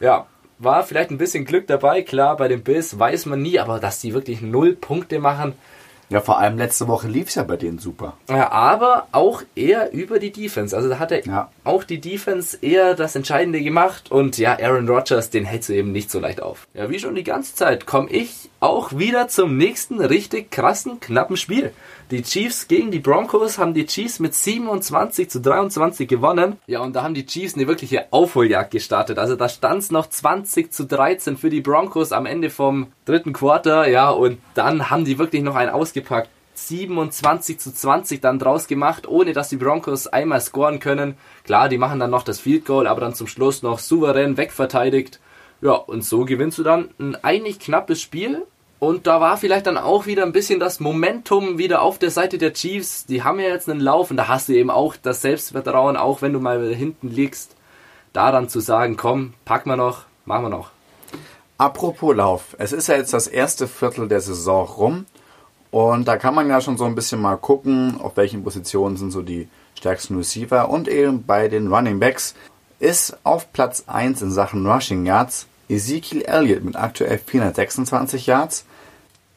Ja, 0.00 0.26
war 0.58 0.82
vielleicht 0.82 1.10
ein 1.10 1.16
bisschen 1.16 1.46
Glück 1.46 1.66
dabei. 1.66 2.02
Klar, 2.02 2.36
bei 2.36 2.46
den 2.46 2.62
Bills 2.62 2.98
weiß 2.98 3.24
man 3.24 3.40
nie, 3.40 3.58
aber 3.58 3.80
dass 3.80 4.00
die 4.00 4.12
wirklich 4.12 4.42
null 4.42 4.74
Punkte 4.74 5.18
machen, 5.18 5.54
Ja, 6.10 6.20
vor 6.20 6.38
allem 6.40 6.58
letzte 6.58 6.88
Woche 6.88 7.06
lief 7.08 7.28
es 7.28 7.36
ja 7.36 7.44
bei 7.44 7.56
denen 7.56 7.78
super. 7.78 8.16
Ja, 8.28 8.50
aber 8.50 9.06
auch 9.12 9.42
eher 9.54 9.92
über 9.92 10.18
die 10.18 10.32
Defense. 10.32 10.76
Also 10.76 10.88
da 10.88 10.98
hat 10.98 11.12
er 11.12 11.24
Ja. 11.24 11.50
auch 11.64 11.84
die 11.84 12.00
Defense 12.00 12.58
eher 12.60 12.94
das 12.94 13.14
Entscheidende 13.14 13.62
gemacht. 13.62 14.10
Und 14.10 14.36
ja, 14.36 14.58
Aaron 14.60 14.88
Rodgers, 14.88 15.30
den 15.30 15.44
hältst 15.44 15.68
du 15.68 15.74
eben 15.74 15.92
nicht 15.92 16.10
so 16.10 16.18
leicht 16.18 16.42
auf. 16.42 16.66
Ja, 16.74 16.90
wie 16.90 16.98
schon 16.98 17.14
die 17.14 17.22
ganze 17.22 17.54
Zeit 17.54 17.86
komme 17.86 18.10
ich 18.10 18.50
auch 18.58 18.98
wieder 18.98 19.28
zum 19.28 19.56
nächsten 19.56 20.00
richtig 20.00 20.50
krassen, 20.50 20.98
knappen 20.98 21.36
Spiel. 21.36 21.72
Die 22.10 22.22
Chiefs 22.22 22.66
gegen 22.66 22.90
die 22.90 22.98
Broncos 22.98 23.56
haben 23.58 23.72
die 23.72 23.86
Chiefs 23.86 24.18
mit 24.18 24.34
27 24.34 25.30
zu 25.30 25.40
23 25.40 26.08
gewonnen. 26.08 26.56
Ja, 26.66 26.80
und 26.80 26.96
da 26.96 27.04
haben 27.04 27.14
die 27.14 27.24
Chiefs 27.24 27.54
eine 27.54 27.68
wirkliche 27.68 28.12
Aufholjagd 28.12 28.72
gestartet. 28.72 29.16
Also 29.20 29.36
da 29.36 29.48
stand 29.48 29.84
es 29.84 29.92
noch 29.92 30.08
20 30.08 30.72
zu 30.72 30.86
13 30.86 31.36
für 31.36 31.50
die 31.50 31.60
Broncos 31.60 32.10
am 32.10 32.26
Ende 32.26 32.50
vom 32.50 32.88
dritten 33.04 33.32
Quarter. 33.32 33.88
Ja, 33.88 34.10
und 34.10 34.38
dann 34.54 34.90
haben 34.90 35.04
die 35.04 35.18
wirklich 35.20 35.42
noch 35.44 35.54
einen 35.54 35.70
ausgepackt. 35.70 36.30
27 36.54 37.60
zu 37.60 37.72
20 37.72 38.20
dann 38.20 38.40
draus 38.40 38.66
gemacht, 38.66 39.06
ohne 39.06 39.32
dass 39.32 39.48
die 39.48 39.56
Broncos 39.56 40.08
einmal 40.08 40.40
scoren 40.40 40.80
können. 40.80 41.14
Klar, 41.44 41.68
die 41.68 41.78
machen 41.78 42.00
dann 42.00 42.10
noch 42.10 42.24
das 42.24 42.40
Field 42.40 42.66
Goal, 42.66 42.88
aber 42.88 43.00
dann 43.00 43.14
zum 43.14 43.28
Schluss 43.28 43.62
noch 43.62 43.78
souverän 43.78 44.36
wegverteidigt. 44.36 45.20
Ja, 45.62 45.74
und 45.74 46.04
so 46.04 46.24
gewinnst 46.24 46.58
du 46.58 46.64
dann 46.64 46.88
ein 46.98 47.14
eigentlich 47.22 47.60
knappes 47.60 48.02
Spiel. 48.02 48.42
Und 48.80 49.06
da 49.06 49.20
war 49.20 49.36
vielleicht 49.36 49.66
dann 49.66 49.76
auch 49.76 50.06
wieder 50.06 50.24
ein 50.24 50.32
bisschen 50.32 50.58
das 50.58 50.80
Momentum 50.80 51.58
wieder 51.58 51.82
auf 51.82 51.98
der 51.98 52.10
Seite 52.10 52.38
der 52.38 52.54
Chiefs. 52.54 53.04
Die 53.04 53.22
haben 53.22 53.38
ja 53.38 53.48
jetzt 53.48 53.68
einen 53.68 53.78
Lauf 53.78 54.10
und 54.10 54.16
da 54.16 54.26
hast 54.26 54.48
du 54.48 54.54
eben 54.54 54.70
auch 54.70 54.96
das 54.96 55.20
Selbstvertrauen, 55.20 55.98
auch 55.98 56.22
wenn 56.22 56.32
du 56.32 56.40
mal 56.40 56.74
hinten 56.74 57.08
liegst, 57.08 57.56
daran 58.14 58.48
zu 58.48 58.58
sagen, 58.60 58.96
komm, 58.96 59.34
pack 59.44 59.66
mal 59.66 59.76
noch, 59.76 60.04
machen 60.24 60.46
wir 60.46 60.48
noch. 60.48 60.70
Apropos 61.58 62.16
Lauf, 62.16 62.56
es 62.58 62.72
ist 62.72 62.86
ja 62.86 62.96
jetzt 62.96 63.12
das 63.12 63.26
erste 63.26 63.68
Viertel 63.68 64.08
der 64.08 64.22
Saison 64.22 64.66
rum 64.66 65.06
und 65.70 66.08
da 66.08 66.16
kann 66.16 66.34
man 66.34 66.48
ja 66.48 66.62
schon 66.62 66.78
so 66.78 66.86
ein 66.86 66.94
bisschen 66.94 67.20
mal 67.20 67.36
gucken, 67.36 68.00
auf 68.00 68.16
welchen 68.16 68.42
Positionen 68.42 68.96
sind 68.96 69.10
so 69.10 69.20
die 69.20 69.46
stärksten 69.74 70.16
Receiver 70.16 70.70
und 70.70 70.88
eben 70.88 71.26
bei 71.26 71.48
den 71.48 71.70
Running 71.70 72.00
Backs 72.00 72.34
ist 72.78 73.18
auf 73.24 73.52
Platz 73.52 73.84
1 73.88 74.22
in 74.22 74.30
Sachen 74.30 74.66
Rushing 74.66 75.04
Yards 75.04 75.46
Ezekiel 75.70 76.22
Elliott 76.22 76.64
mit 76.64 76.76
aktuell 76.76 77.18
426 77.18 78.26
Yards, 78.26 78.64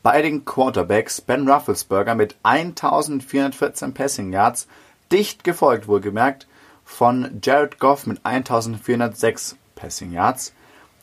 bei 0.04 0.22
den 0.22 0.44
Quarterbacks 0.44 1.22
Ben 1.22 1.50
Rufflesberger 1.50 2.14
mit 2.14 2.36
1414 2.44 3.94
Passing 3.94 4.34
Yards, 4.34 4.68
dicht 5.12 5.46
gefolgt 5.46 5.88
wohlgemerkt 5.88 6.46
von 6.84 7.40
Jared 7.42 7.80
Goff 7.80 8.06
mit 8.06 8.20
1406 8.26 9.56
Passing 9.76 10.12
Yards. 10.12 10.54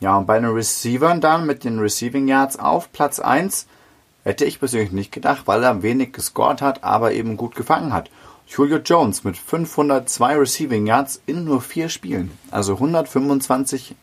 Ja, 0.00 0.16
und 0.18 0.26
bei 0.26 0.38
den 0.38 0.50
Receivern 0.50 1.22
dann 1.22 1.46
mit 1.46 1.64
den 1.64 1.78
Receiving 1.78 2.28
Yards 2.28 2.58
auf 2.58 2.92
Platz 2.92 3.18
1 3.20 3.66
hätte 4.22 4.44
ich 4.44 4.58
persönlich 4.58 4.92
nicht 4.92 5.12
gedacht, 5.12 5.46
weil 5.46 5.64
er 5.64 5.82
wenig 5.82 6.12
gescored 6.12 6.60
hat, 6.60 6.84
aber 6.84 7.12
eben 7.12 7.38
gut 7.38 7.54
gefangen 7.54 7.94
hat. 7.94 8.10
Julio 8.46 8.78
Jones 8.78 9.24
mit 9.24 9.38
502 9.38 10.36
Receiving 10.36 10.86
Yards 10.86 11.22
in 11.24 11.44
nur 11.44 11.62
vier 11.62 11.88
Spielen. 11.88 12.36
Also 12.50 12.74
125 12.74 13.94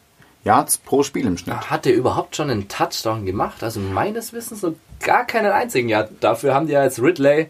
Yards 0.48 0.78
pro 0.78 1.04
Spiel 1.04 1.26
im 1.26 1.38
Schnitt. 1.38 1.70
Hat 1.70 1.86
er 1.86 1.94
überhaupt 1.94 2.38
schon 2.38 2.50
einen 2.50 2.70
Touchdown 2.70 3.26
gemacht? 3.26 3.64
Also 3.64 3.82
meines 3.82 4.32
Wissens 4.32 4.62
so 4.62 4.76
gar 5.02 5.26
keinen 5.28 5.52
einzigen. 5.52 5.90
Ja, 5.90 6.08
dafür 6.22 6.54
haben 6.56 6.68
die 6.68 6.74
ja 6.74 6.86
jetzt 6.86 7.02
Ridley 7.02 7.50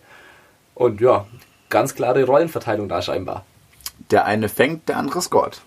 und 0.73 0.99
ja, 0.99 1.27
ganz 1.69 1.93
klare 1.93 2.23
Rollenverteilung 2.23 2.89
da 2.89 3.03
scheinbar. 3.03 3.45
Der 4.09 4.25
eine 4.25 4.49
fängt, 4.49 4.89
der 4.89 4.97
andere 4.97 5.21
scored. 5.21 5.61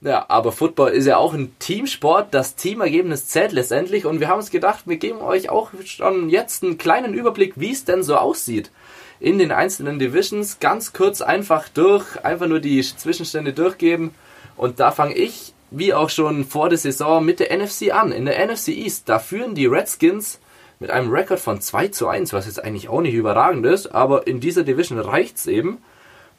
Ja, 0.00 0.24
aber 0.26 0.50
Football 0.50 0.90
ist 0.90 1.06
ja 1.06 1.18
auch 1.18 1.34
ein 1.34 1.56
Teamsport. 1.60 2.34
Das 2.34 2.56
Teamergebnis 2.56 3.28
zählt 3.28 3.52
letztendlich. 3.52 4.04
Und 4.04 4.18
wir 4.18 4.26
haben 4.26 4.40
uns 4.40 4.50
gedacht, 4.50 4.82
wir 4.86 4.96
geben 4.96 5.20
euch 5.20 5.50
auch 5.50 5.70
schon 5.84 6.30
jetzt 6.30 6.64
einen 6.64 6.78
kleinen 6.78 7.14
Überblick, 7.14 7.52
wie 7.54 7.70
es 7.70 7.84
denn 7.84 8.02
so 8.02 8.16
aussieht 8.16 8.72
in 9.20 9.38
den 9.38 9.52
einzelnen 9.52 10.00
Divisions. 10.00 10.58
Ganz 10.58 10.92
kurz 10.92 11.22
einfach 11.22 11.68
durch, 11.68 12.24
einfach 12.24 12.48
nur 12.48 12.58
die 12.58 12.82
Zwischenstände 12.82 13.52
durchgeben. 13.52 14.12
Und 14.56 14.80
da 14.80 14.90
fange 14.90 15.14
ich, 15.14 15.51
wie 15.72 15.94
auch 15.94 16.10
schon 16.10 16.44
vor 16.44 16.68
der 16.68 16.78
Saison, 16.78 17.24
mit 17.24 17.40
der 17.40 17.56
NFC 17.56 17.92
an. 17.92 18.12
In 18.12 18.24
der 18.24 18.46
NFC 18.46 18.68
East, 18.68 19.08
da 19.08 19.18
führen 19.18 19.54
die 19.54 19.66
Redskins 19.66 20.38
mit 20.78 20.90
einem 20.90 21.10
Rekord 21.10 21.40
von 21.40 21.60
2 21.60 21.88
zu 21.88 22.08
1, 22.08 22.32
was 22.32 22.46
jetzt 22.46 22.62
eigentlich 22.62 22.88
auch 22.88 23.00
nicht 23.00 23.14
überragend 23.14 23.64
ist, 23.66 23.94
aber 23.94 24.26
in 24.26 24.40
dieser 24.40 24.64
Division 24.64 24.98
reicht's 24.98 25.46
eben. 25.46 25.78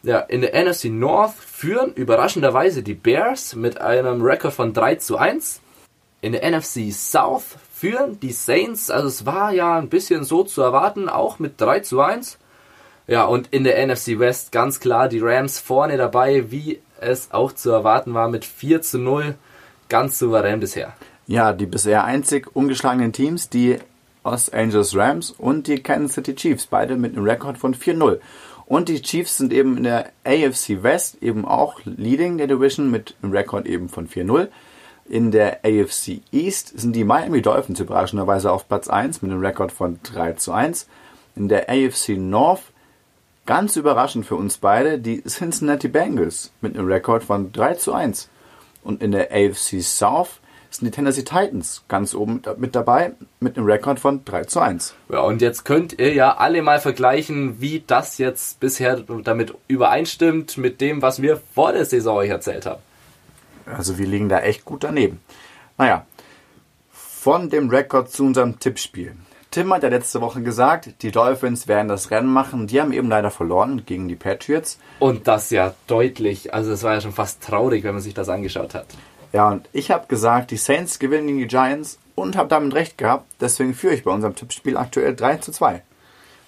Ja, 0.03 0.19
in 0.19 0.41
der 0.41 0.53
NFC 0.53 0.85
North 0.85 1.33
führen 1.33 1.93
überraschenderweise 1.93 2.83
die 2.83 2.93
Bears 2.93 3.55
mit 3.55 3.79
einem 3.79 4.21
Rekord 4.21 4.53
von 4.53 4.73
3 4.73 4.95
zu 4.95 5.17
1. 5.17 5.61
In 6.21 6.33
der 6.33 6.49
NFC 6.49 6.91
South 6.91 7.55
führen 7.73 8.19
die 8.19 8.33
Saints, 8.33 8.89
also 8.89 9.07
es 9.07 9.25
war 9.25 9.53
ja 9.53 9.77
ein 9.77 9.89
bisschen 9.89 10.25
so 10.25 10.43
zu 10.43 10.61
erwarten, 10.61 11.09
auch 11.09 11.39
mit 11.39 11.59
3 11.59 11.79
zu 11.79 12.01
1. 12.01 12.37
Ja, 13.07 13.25
und 13.25 13.47
in 13.47 13.63
der 13.63 13.85
NFC 13.85 14.19
West 14.19 14.51
ganz 14.51 14.79
klar 14.79 15.09
die 15.09 15.19
Rams 15.19 15.59
vorne 15.59 15.97
dabei, 15.97 16.51
wie 16.51 16.79
es 17.01 17.31
auch 17.31 17.51
zu 17.51 17.69
erwarten 17.69 18.13
war, 18.13 18.29
mit 18.29 18.45
4 18.45 18.81
zu 18.81 18.97
0. 18.97 19.35
Ganz 19.89 20.17
souverän 20.19 20.59
bisher. 20.59 20.93
Ja, 21.27 21.53
die 21.53 21.65
bisher 21.65 22.05
einzig 22.05 22.55
ungeschlagenen 22.55 23.11
Teams, 23.11 23.49
die 23.49 23.77
Los 24.23 24.49
Angeles 24.49 24.95
Rams 24.95 25.31
und 25.31 25.67
die 25.67 25.83
Kansas 25.83 26.15
City 26.15 26.33
Chiefs, 26.35 26.65
beide 26.65 26.95
mit 26.95 27.15
einem 27.15 27.25
Rekord 27.25 27.57
von 27.57 27.75
4-0. 27.75 28.19
Und 28.65 28.87
die 28.87 29.01
Chiefs 29.01 29.37
sind 29.37 29.51
eben 29.51 29.77
in 29.77 29.83
der 29.83 30.11
AFC 30.23 30.81
West 30.81 31.21
eben 31.21 31.45
auch 31.45 31.81
leading 31.83 32.37
der 32.37 32.47
Division 32.47 32.89
mit 32.89 33.15
einem 33.21 33.33
Rekord 33.33 33.65
eben 33.67 33.89
von 33.89 34.07
4-0. 34.07 34.47
In 35.09 35.31
der 35.31 35.59
AFC 35.65 36.21
East 36.31 36.79
sind 36.79 36.95
die 36.95 37.03
Miami 37.03 37.41
Dolphins 37.41 37.81
überraschenderweise 37.81 38.51
auf 38.51 38.67
Platz 38.69 38.87
1 38.87 39.21
mit 39.21 39.31
einem 39.31 39.41
Rekord 39.41 39.73
von 39.73 39.99
3 40.03 40.33
zu 40.33 40.53
1. 40.53 40.87
In 41.35 41.49
der 41.49 41.69
AFC 41.69 42.17
North, 42.17 42.72
ganz 43.45 43.75
überraschend 43.75 44.25
für 44.25 44.35
uns 44.35 44.57
beide, 44.57 44.99
die 44.99 45.23
Cincinnati 45.23 45.87
Bengals 45.87 46.51
mit 46.61 46.77
einem 46.77 46.87
Rekord 46.87 47.23
von 47.23 47.51
3 47.51 47.75
zu 47.75 47.93
1. 47.93 48.29
Und 48.83 49.01
in 49.01 49.11
der 49.11 49.31
AFC 49.31 49.81
South 49.81 50.39
sind 50.69 50.87
die 50.87 50.91
Tennessee 50.91 51.23
Titans 51.23 51.83
ganz 51.87 52.15
oben 52.15 52.41
mit 52.57 52.75
dabei 52.75 53.13
mit 53.39 53.57
einem 53.57 53.67
Rekord 53.67 53.99
von 53.99 54.25
3 54.25 54.45
zu 54.45 54.59
1. 54.59 54.95
Ja, 55.09 55.21
und 55.21 55.41
jetzt 55.41 55.65
könnt 55.65 55.99
ihr 55.99 56.13
ja 56.13 56.37
alle 56.37 56.61
mal 56.61 56.79
vergleichen, 56.79 57.61
wie 57.61 57.83
das 57.85 58.17
jetzt 58.17 58.59
bisher 58.59 58.99
damit 59.23 59.53
übereinstimmt 59.67 60.57
mit 60.57 60.81
dem, 60.81 61.01
was 61.01 61.21
wir 61.21 61.41
vor 61.53 61.73
der 61.73 61.85
Saison 61.85 62.17
euch 62.17 62.29
erzählt 62.29 62.65
haben. 62.65 62.81
Also 63.65 63.97
wir 63.97 64.07
liegen 64.07 64.29
da 64.29 64.39
echt 64.39 64.65
gut 64.65 64.83
daneben. 64.83 65.21
Naja, 65.77 66.05
von 66.91 67.49
dem 67.49 67.69
Rekord 67.69 68.11
zu 68.11 68.25
unserem 68.25 68.59
Tippspiel. 68.59 69.15
Tim 69.53 69.71
hat 69.71 69.83
ja 69.83 69.89
letzte 69.89 70.19
Woche 70.19 70.41
gesagt, 70.41 71.03
die 71.03 71.11
Dolphins 71.11 71.67
werden 71.67 71.87
das 71.87 72.09
Rennen 72.09 72.33
machen. 72.33 72.65
Die 72.65 72.81
haben 72.81 72.91
eben 72.91 73.07
leider 73.07 73.29
verloren 73.29 73.83
gegen 73.85 74.07
die 74.07 74.15
Patriots. 74.15 74.79
Und 74.97 75.27
das 75.27 75.51
ja 75.51 75.75
deutlich. 75.85 76.55
Also 76.55 76.71
es 76.71 76.81
war 76.81 76.95
ja 76.95 77.01
schon 77.01 77.11
fast 77.11 77.43
traurig, 77.43 77.83
wenn 77.83 77.93
man 77.93 78.01
sich 78.01 78.15
das 78.15 78.29
angeschaut 78.29 78.73
hat. 78.73 78.87
Ja, 79.31 79.51
und 79.51 79.69
ich 79.71 79.91
habe 79.91 80.07
gesagt, 80.07 80.49
die 80.49 80.57
Saints 80.57 80.97
gewinnen 80.97 81.27
gegen 81.27 81.37
die 81.37 81.45
Giants 81.45 81.99
und 82.15 82.35
habe 82.35 82.49
damit 82.49 82.73
recht 82.73 82.97
gehabt. 82.97 83.27
Deswegen 83.41 83.75
führe 83.75 83.93
ich 83.93 84.03
bei 84.03 84.09
unserem 84.09 84.33
Tippspiel 84.33 84.75
aktuell 84.75 85.15
3 85.15 85.37
zu 85.37 85.51
2. 85.51 85.83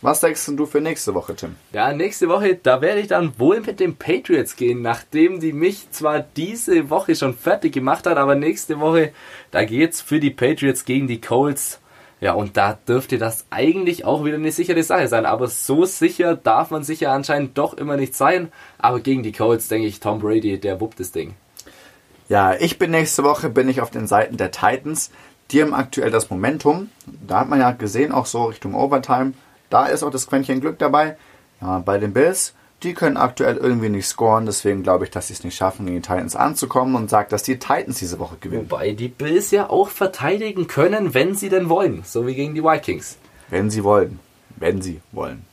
Was 0.01 0.21
denkst 0.21 0.43
du 0.55 0.65
für 0.65 0.81
nächste 0.81 1.13
Woche, 1.13 1.35
Tim? 1.35 1.57
Ja, 1.73 1.93
nächste 1.93 2.27
Woche, 2.27 2.55
da 2.55 2.81
werde 2.81 3.01
ich 3.01 3.07
dann 3.07 3.37
wohl 3.37 3.59
mit 3.59 3.79
den 3.79 3.97
Patriots 3.97 4.55
gehen, 4.55 4.81
nachdem 4.81 5.39
die 5.39 5.53
mich 5.53 5.91
zwar 5.91 6.21
diese 6.21 6.89
Woche 6.89 7.13
schon 7.15 7.35
fertig 7.35 7.71
gemacht 7.71 8.07
hat, 8.07 8.17
aber 8.17 8.33
nächste 8.33 8.79
Woche, 8.79 9.11
da 9.51 9.63
geht's 9.63 10.01
für 10.01 10.19
die 10.19 10.31
Patriots 10.31 10.85
gegen 10.85 11.07
die 11.07 11.21
Colts. 11.21 11.79
Ja, 12.25 12.33
und 12.33 12.57
da 12.57 12.75
dürfte 12.87 13.19
das 13.19 13.45
eigentlich 13.51 14.03
auch 14.03 14.25
wieder 14.25 14.37
eine 14.37 14.51
sichere 14.51 14.81
Sache 14.81 15.07
sein. 15.07 15.27
Aber 15.27 15.45
so 15.45 15.85
sicher 15.85 16.35
darf 16.35 16.71
man 16.71 16.83
sich 16.83 17.01
ja 17.01 17.13
anscheinend 17.13 17.55
doch 17.55 17.75
immer 17.75 17.97
nicht 17.97 18.15
sein. 18.15 18.51
Aber 18.79 18.99
gegen 18.99 19.21
die 19.21 19.31
Colts 19.31 19.67
denke 19.67 19.85
ich, 19.85 19.99
Tom 19.99 20.17
Brady, 20.17 20.59
der 20.59 20.81
wuppt 20.81 20.99
das 20.99 21.11
Ding. 21.11 21.35
Ja, 22.27 22.55
ich 22.55 22.79
bin 22.79 22.89
nächste 22.89 23.23
Woche 23.23 23.51
bin 23.51 23.69
ich 23.69 23.79
auf 23.79 23.91
den 23.91 24.07
Seiten 24.07 24.37
der 24.37 24.49
Titans. 24.49 25.11
Die 25.51 25.61
haben 25.61 25.75
aktuell 25.75 26.09
das 26.09 26.31
Momentum. 26.31 26.89
Da 27.05 27.41
hat 27.41 27.49
man 27.49 27.59
ja 27.59 27.69
gesehen, 27.69 28.11
auch 28.11 28.25
so 28.25 28.45
Richtung 28.45 28.73
Overtime. 28.73 29.33
Da 29.69 29.85
ist 29.85 30.01
auch 30.01 30.09
das 30.09 30.25
Quäntchen 30.25 30.61
Glück 30.61 30.79
dabei. 30.79 31.17
Ja, 31.61 31.77
bei 31.77 31.99
den 31.99 32.13
Bills, 32.13 32.55
die 32.83 32.93
können 32.93 33.17
aktuell 33.17 33.57
irgendwie 33.57 33.89
nicht 33.89 34.07
scoren. 34.07 34.45
Deswegen 34.45 34.83
glaube 34.83 35.05
ich, 35.05 35.11
dass 35.11 35.27
sie 35.27 35.33
es 35.33 35.43
nicht 35.43 35.55
schaffen, 35.55 35.85
gegen 35.85 36.01
die 36.01 36.07
Titans 36.07 36.35
anzukommen 36.35 36.95
und 36.95 37.09
sagt, 37.09 37.31
dass 37.31 37.43
die 37.43 37.57
Titans 37.57 37.99
diese 37.99 38.19
Woche 38.19 38.37
gewinnen. 38.39 38.69
Wobei 38.69 38.91
die 38.91 39.07
Bills 39.07 39.51
ja 39.51 39.69
auch 39.69 39.89
verteidigen 39.89 40.67
können, 40.67 41.13
wenn 41.13 41.35
sie 41.35 41.49
denn 41.49 41.69
wollen. 41.69 42.03
So 42.05 42.27
wie 42.27 42.35
gegen 42.35 42.53
die 42.53 42.63
Vikings. 42.63 43.17
Wenn 43.49 43.69
sie 43.69 43.83
wollen. 43.83 44.19
Wenn 44.57 44.81
sie 44.81 45.01
wollen. 45.11 45.45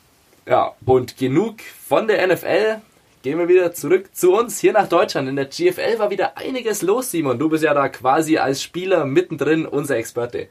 Ja, 0.46 0.72
und 0.84 1.16
genug 1.16 1.60
von 1.86 2.08
der 2.08 2.26
NFL. 2.26 2.80
Gehen 3.22 3.38
wir 3.38 3.48
wieder 3.48 3.72
zurück 3.72 4.16
zu 4.16 4.34
uns 4.34 4.58
hier 4.58 4.72
nach 4.72 4.88
Deutschland. 4.88 5.28
In 5.28 5.36
der 5.36 5.44
GFL 5.44 6.00
war 6.00 6.10
wieder 6.10 6.36
einiges 6.36 6.82
los, 6.82 7.12
Simon. 7.12 7.38
Du 7.38 7.48
bist 7.48 7.62
ja 7.62 7.72
da 7.72 7.88
quasi 7.88 8.38
als 8.38 8.60
Spieler 8.60 9.04
mittendrin 9.04 9.64
unser 9.64 9.96
Experte. 9.96 10.48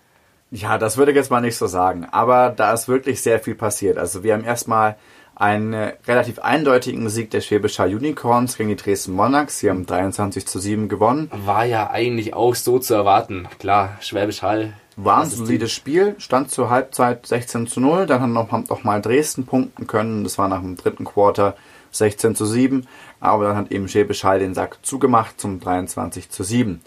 Ja, 0.51 0.77
das 0.77 0.95
würde 0.95 1.11
ich 1.11 1.17
jetzt 1.17 1.31
mal 1.31 1.41
nicht 1.41 1.57
so 1.57 1.67
sagen. 1.67 2.07
Aber 2.11 2.49
da 2.49 2.73
ist 2.73 2.87
wirklich 2.87 3.21
sehr 3.21 3.39
viel 3.39 3.55
passiert. 3.55 3.97
Also 3.97 4.23
wir 4.23 4.33
haben 4.33 4.45
erstmal 4.45 4.95
einen 5.41 5.73
relativ 6.07 6.37
eindeutigen 6.39 7.09
Sieg 7.09 7.31
der 7.31 7.41
Schwäbisch 7.41 7.79
Hall 7.79 7.95
Unicorns 7.95 8.57
gegen 8.57 8.69
die 8.69 8.75
Dresden 8.75 9.13
Monarchs. 9.13 9.57
Sie 9.57 9.71
haben 9.71 9.87
23 9.87 10.45
zu 10.45 10.59
7 10.59 10.87
gewonnen. 10.87 11.31
War 11.33 11.65
ja 11.65 11.89
eigentlich 11.89 12.35
auch 12.35 12.53
so 12.53 12.77
zu 12.77 12.93
erwarten. 12.93 13.47
Klar, 13.57 13.97
Schwäbisch 14.01 14.43
Hall. 14.43 14.73
War 14.97 15.23
ein 15.23 15.29
solides 15.29 15.71
Spiel, 15.71 16.15
stand 16.19 16.51
zur 16.51 16.69
Halbzeit 16.69 17.25
16 17.25 17.65
zu 17.65 17.79
0. 17.79 18.05
Dann 18.05 18.21
haben 18.21 18.33
noch, 18.33 18.51
noch 18.51 18.83
mal 18.83 19.01
Dresden 19.01 19.47
punkten 19.47 19.87
können. 19.87 20.23
Das 20.23 20.37
war 20.37 20.47
nach 20.47 20.61
dem 20.61 20.75
dritten 20.75 21.05
Quarter 21.05 21.55
16 21.89 22.35
zu 22.35 22.45
7. 22.45 22.85
Aber 23.19 23.45
dann 23.45 23.57
hat 23.57 23.71
eben 23.71 23.87
Schwäbisch 23.87 24.23
Hall 24.23 24.37
den 24.37 24.53
Sack 24.53 24.77
zugemacht 24.83 25.41
zum 25.41 25.59
23 25.59 26.29
zu 26.29 26.43
7. 26.43 26.81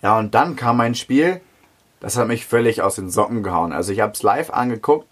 Ja, 0.00 0.18
und 0.18 0.34
dann 0.34 0.56
kam 0.56 0.80
ein 0.80 0.94
Spiel, 0.94 1.42
das 2.00 2.16
hat 2.16 2.28
mich 2.28 2.46
völlig 2.46 2.80
aus 2.80 2.94
den 2.94 3.10
Socken 3.10 3.42
gehauen. 3.42 3.74
Also 3.74 3.92
ich 3.92 4.00
habe 4.00 4.12
es 4.12 4.22
live 4.22 4.50
angeguckt 4.50 5.06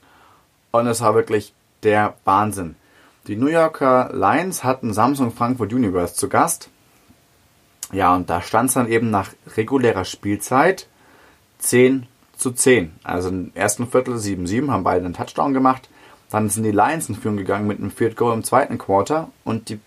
und 0.71 0.87
es 0.87 1.03
war 1.03 1.15
wirklich 1.15 1.53
der 1.83 2.14
Wahnsinn. 2.25 2.77
Die 3.27 3.37
New 3.37 3.47
Yorker 3.47 4.11
Lions 4.12 4.64
hatten 4.64 4.92
Samsung 4.92 5.33
Frankfurt 5.33 5.73
Universe 5.73 6.14
zu 6.14 6.29
Gast. 6.29 6.71
Ja, 7.92 8.14
und 8.14 8.31
da 8.31 8.42
stand 8.42 8.71
es 8.71 8.75
dann 8.75 8.88
eben 8.88 9.11
nach 9.11 9.31
regulärer 9.57 10.05
Spielzeit 10.05 10.88
10 11.59 12.07
zu 12.37 12.51
10. 12.51 12.92
Also 13.05 13.29
im 13.29 13.53
ersten 13.55 13.87
Viertel 13.87 14.16
7-7 14.16 14.71
haben 14.71 14.85
beide 14.85 15.05
einen 15.05 15.14
Touchdown 15.14 15.53
gemacht. 15.53 15.88
Dann 16.31 16.49
sind 16.49 16.64
die 16.64 16.73
Lions 16.73 17.09
in 17.09 17.14
Führung 17.14 17.37
gegangen 17.37 17.66
mit 17.66 17.79
einem 17.79 17.90
Field 17.90 18.16
Goal 18.16 18.35
im 18.35 18.42
zweiten 18.42 18.79
Quarter 18.79 19.29
und 19.45 19.68
die 19.68 19.79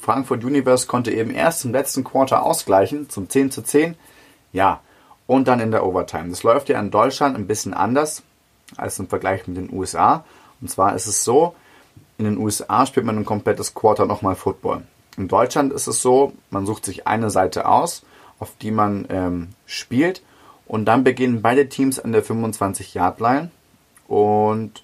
Frankfurt 0.00 0.44
Universe 0.44 0.86
konnte 0.86 1.10
eben 1.10 1.30
erst 1.30 1.64
im 1.64 1.72
letzten 1.72 2.04
Quarter 2.04 2.42
ausgleichen 2.42 3.08
zum 3.08 3.28
10 3.28 3.50
zu 3.50 3.62
10. 3.62 3.94
Ja, 4.52 4.80
und 5.26 5.48
dann 5.48 5.60
in 5.60 5.70
der 5.70 5.86
Overtime. 5.86 6.28
Das 6.30 6.42
läuft 6.42 6.68
ja 6.68 6.78
in 6.80 6.90
Deutschland 6.90 7.36
ein 7.36 7.46
bisschen 7.46 7.74
anders 7.74 8.22
als 8.76 8.98
im 8.98 9.08
Vergleich 9.08 9.46
mit 9.46 9.56
den 9.56 9.72
USA. 9.72 10.24
Und 10.60 10.70
zwar 10.70 10.94
ist 10.94 11.06
es 11.06 11.24
so, 11.24 11.54
in 12.18 12.24
den 12.24 12.38
USA 12.38 12.86
spielt 12.86 13.06
man 13.06 13.18
ein 13.18 13.24
komplettes 13.24 13.74
Quarter 13.74 14.06
nochmal 14.06 14.36
Football. 14.36 14.82
In 15.16 15.28
Deutschland 15.28 15.72
ist 15.72 15.86
es 15.86 16.02
so, 16.02 16.32
man 16.50 16.66
sucht 16.66 16.84
sich 16.84 17.06
eine 17.06 17.30
Seite 17.30 17.68
aus, 17.68 18.04
auf 18.38 18.52
die 18.60 18.70
man 18.70 19.06
ähm, 19.10 19.48
spielt 19.66 20.22
und 20.66 20.86
dann 20.86 21.04
beginnen 21.04 21.42
beide 21.42 21.68
Teams 21.68 21.98
an 21.98 22.12
der 22.12 22.24
25-Yard-Line 22.24 23.50
und 24.08 24.82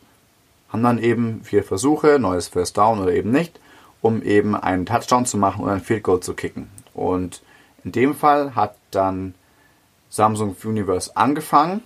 haben 0.68 0.82
dann 0.82 0.98
eben 0.98 1.42
vier 1.42 1.64
Versuche, 1.64 2.18
neues 2.18 2.48
First 2.48 2.76
Down 2.78 3.00
oder 3.00 3.12
eben 3.12 3.30
nicht, 3.30 3.58
um 4.00 4.22
eben 4.22 4.54
einen 4.54 4.86
Touchdown 4.86 5.26
zu 5.26 5.36
machen 5.36 5.64
oder 5.64 5.72
ein 5.72 5.80
Field 5.80 6.04
Goal 6.04 6.20
zu 6.20 6.34
kicken. 6.34 6.68
Und 6.94 7.42
in 7.84 7.92
dem 7.92 8.14
Fall 8.14 8.54
hat 8.54 8.76
dann 8.90 9.34
Samsung 10.08 10.56
Universe 10.64 11.16
angefangen 11.16 11.82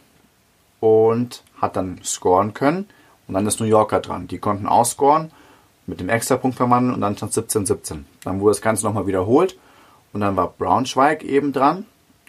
und 0.81 1.43
hat 1.61 1.77
dann 1.77 2.01
scoren 2.05 2.53
können. 2.53 2.89
Und 3.27 3.35
dann 3.35 3.47
ist 3.47 3.61
New 3.61 3.67
Yorker 3.67 4.01
dran. 4.01 4.29
Die 4.29 4.39
konnten 4.39 4.67
ausscoren, 4.67 5.31
mit 5.87 6.01
dem 6.01 6.09
Extrapunkt 6.09 6.57
verwandeln 6.57 6.95
und 6.95 7.01
dann 7.01 7.17
stand 7.17 7.33
17-17. 7.33 8.05
Dann 8.25 8.41
wurde 8.41 8.53
das 8.53 8.63
Ganze 8.63 8.85
nochmal 8.85 9.07
wiederholt 9.07 9.59
und 10.13 10.21
dann 10.21 10.37
war 10.37 10.55
Braunschweig 10.57 11.23
eben 11.23 11.53
dran. 11.53 11.87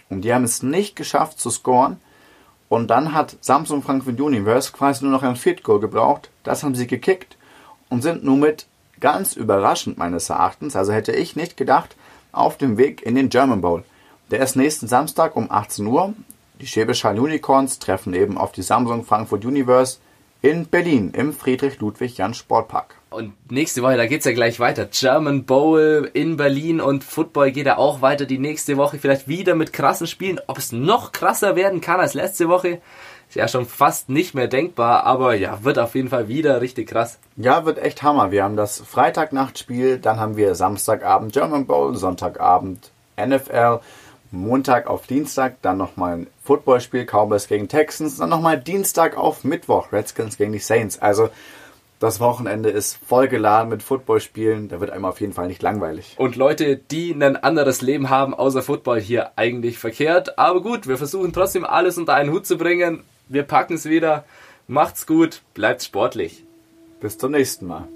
Und 0.08 0.22
die 0.22 0.32
haben 0.32 0.44
es 0.44 0.62
nicht 0.62 0.96
geschafft 0.96 1.40
zu 1.40 1.50
scoren. 1.50 1.98
Und 2.68 2.88
dann 2.88 3.12
hat 3.12 3.36
Samsung 3.40 3.82
Frankfurt 3.82 4.20
Universe 4.20 4.72
quasi 4.72 5.04
nur 5.04 5.12
noch 5.12 5.22
ein 5.22 5.36
Field 5.36 5.62
Goal 5.62 5.80
gebraucht. 5.80 6.30
Das 6.42 6.62
haben 6.62 6.74
sie 6.74 6.86
gekickt 6.86 7.36
und 7.88 8.02
sind 8.02 8.24
nun 8.24 8.40
mit 8.40 8.66
ganz 9.00 9.34
überraschend 9.34 9.98
meines 9.98 10.30
Erachtens, 10.30 10.74
also 10.74 10.92
hätte 10.92 11.12
ich 11.12 11.36
nicht 11.36 11.56
gedacht, 11.56 11.96
auf 12.32 12.56
dem 12.56 12.76
Weg 12.76 13.02
in 13.02 13.14
den 13.14 13.28
German 13.28 13.60
Bowl. 13.60 13.84
Der 14.30 14.40
ist 14.40 14.56
nächsten 14.56 14.88
Samstag 14.88 15.36
um 15.36 15.50
18 15.50 15.86
Uhr. 15.86 16.14
Die 16.60 16.66
Schwäbisch 16.66 17.04
Hall 17.04 17.18
Unicorns 17.18 17.78
treffen 17.78 18.14
eben 18.14 18.38
auf 18.38 18.52
die 18.52 18.62
Samsung 18.62 19.04
Frankfurt 19.04 19.44
Universe 19.44 19.98
in 20.42 20.66
Berlin 20.66 21.12
im 21.14 21.32
Friedrich-Ludwig-Jahn 21.32 22.34
Sportpark. 22.34 22.96
Und 23.10 23.32
nächste 23.50 23.82
Woche, 23.82 23.96
da 23.96 24.06
geht's 24.06 24.26
ja 24.26 24.32
gleich 24.32 24.60
weiter. 24.60 24.86
German 24.86 25.44
Bowl 25.44 26.10
in 26.12 26.36
Berlin 26.36 26.80
und 26.80 27.02
Football 27.02 27.52
geht 27.52 27.66
ja 27.66 27.78
auch 27.78 28.02
weiter 28.02 28.26
die 28.26 28.38
nächste 28.38 28.76
Woche. 28.76 28.98
Vielleicht 28.98 29.26
wieder 29.26 29.54
mit 29.54 29.72
krassen 29.72 30.06
Spielen. 30.06 30.40
Ob 30.46 30.58
es 30.58 30.72
noch 30.72 31.12
krasser 31.12 31.56
werden 31.56 31.80
kann 31.80 32.00
als 32.00 32.14
letzte 32.14 32.48
Woche, 32.48 32.80
ist 33.28 33.36
ja 33.36 33.48
schon 33.48 33.64
fast 33.64 34.08
nicht 34.08 34.34
mehr 34.34 34.48
denkbar. 34.48 35.04
Aber 35.04 35.34
ja, 35.34 35.64
wird 35.64 35.78
auf 35.78 35.94
jeden 35.94 36.10
Fall 36.10 36.28
wieder 36.28 36.60
richtig 36.60 36.88
krass. 36.88 37.18
Ja, 37.36 37.64
wird 37.64 37.78
echt 37.78 38.02
Hammer. 38.02 38.30
Wir 38.30 38.44
haben 38.44 38.56
das 38.56 38.80
Freitagnachtspiel, 38.80 39.98
dann 39.98 40.20
haben 40.20 40.36
wir 40.36 40.54
Samstagabend 40.54 41.32
German 41.32 41.66
Bowl, 41.66 41.96
Sonntagabend 41.96 42.90
NFL. 43.16 43.80
Montag 44.30 44.86
auf 44.86 45.06
Dienstag, 45.06 45.62
dann 45.62 45.78
nochmal 45.78 46.18
ein 46.18 46.26
Footballspiel, 46.42 47.06
Cowboys 47.06 47.48
gegen 47.48 47.68
Texans, 47.68 48.18
dann 48.18 48.30
nochmal 48.30 48.58
Dienstag 48.58 49.16
auf 49.16 49.44
Mittwoch, 49.44 49.92
Redskins 49.92 50.36
gegen 50.36 50.52
die 50.52 50.58
Saints. 50.58 51.00
Also 51.00 51.30
das 51.98 52.20
Wochenende 52.20 52.68
ist 52.68 52.98
vollgeladen 53.06 53.70
mit 53.70 53.82
Footballspielen, 53.82 54.68
da 54.68 54.80
wird 54.80 54.90
einem 54.90 55.06
auf 55.06 55.20
jeden 55.20 55.32
Fall 55.32 55.46
nicht 55.46 55.62
langweilig. 55.62 56.14
Und 56.18 56.36
Leute, 56.36 56.76
die 56.76 57.12
ein 57.12 57.36
anderes 57.36 57.80
Leben 57.80 58.10
haben 58.10 58.34
außer 58.34 58.62
Football, 58.62 59.00
hier 59.00 59.30
eigentlich 59.36 59.78
verkehrt. 59.78 60.38
Aber 60.38 60.60
gut, 60.60 60.86
wir 60.86 60.98
versuchen 60.98 61.32
trotzdem 61.32 61.64
alles 61.64 61.96
unter 61.96 62.14
einen 62.14 62.32
Hut 62.32 62.46
zu 62.46 62.58
bringen. 62.58 63.02
Wir 63.28 63.44
packen 63.44 63.74
es 63.74 63.86
wieder. 63.86 64.24
Macht's 64.68 65.06
gut, 65.06 65.42
bleibt 65.54 65.82
sportlich. 65.82 66.44
Bis 67.00 67.16
zum 67.16 67.32
nächsten 67.32 67.66
Mal. 67.66 67.88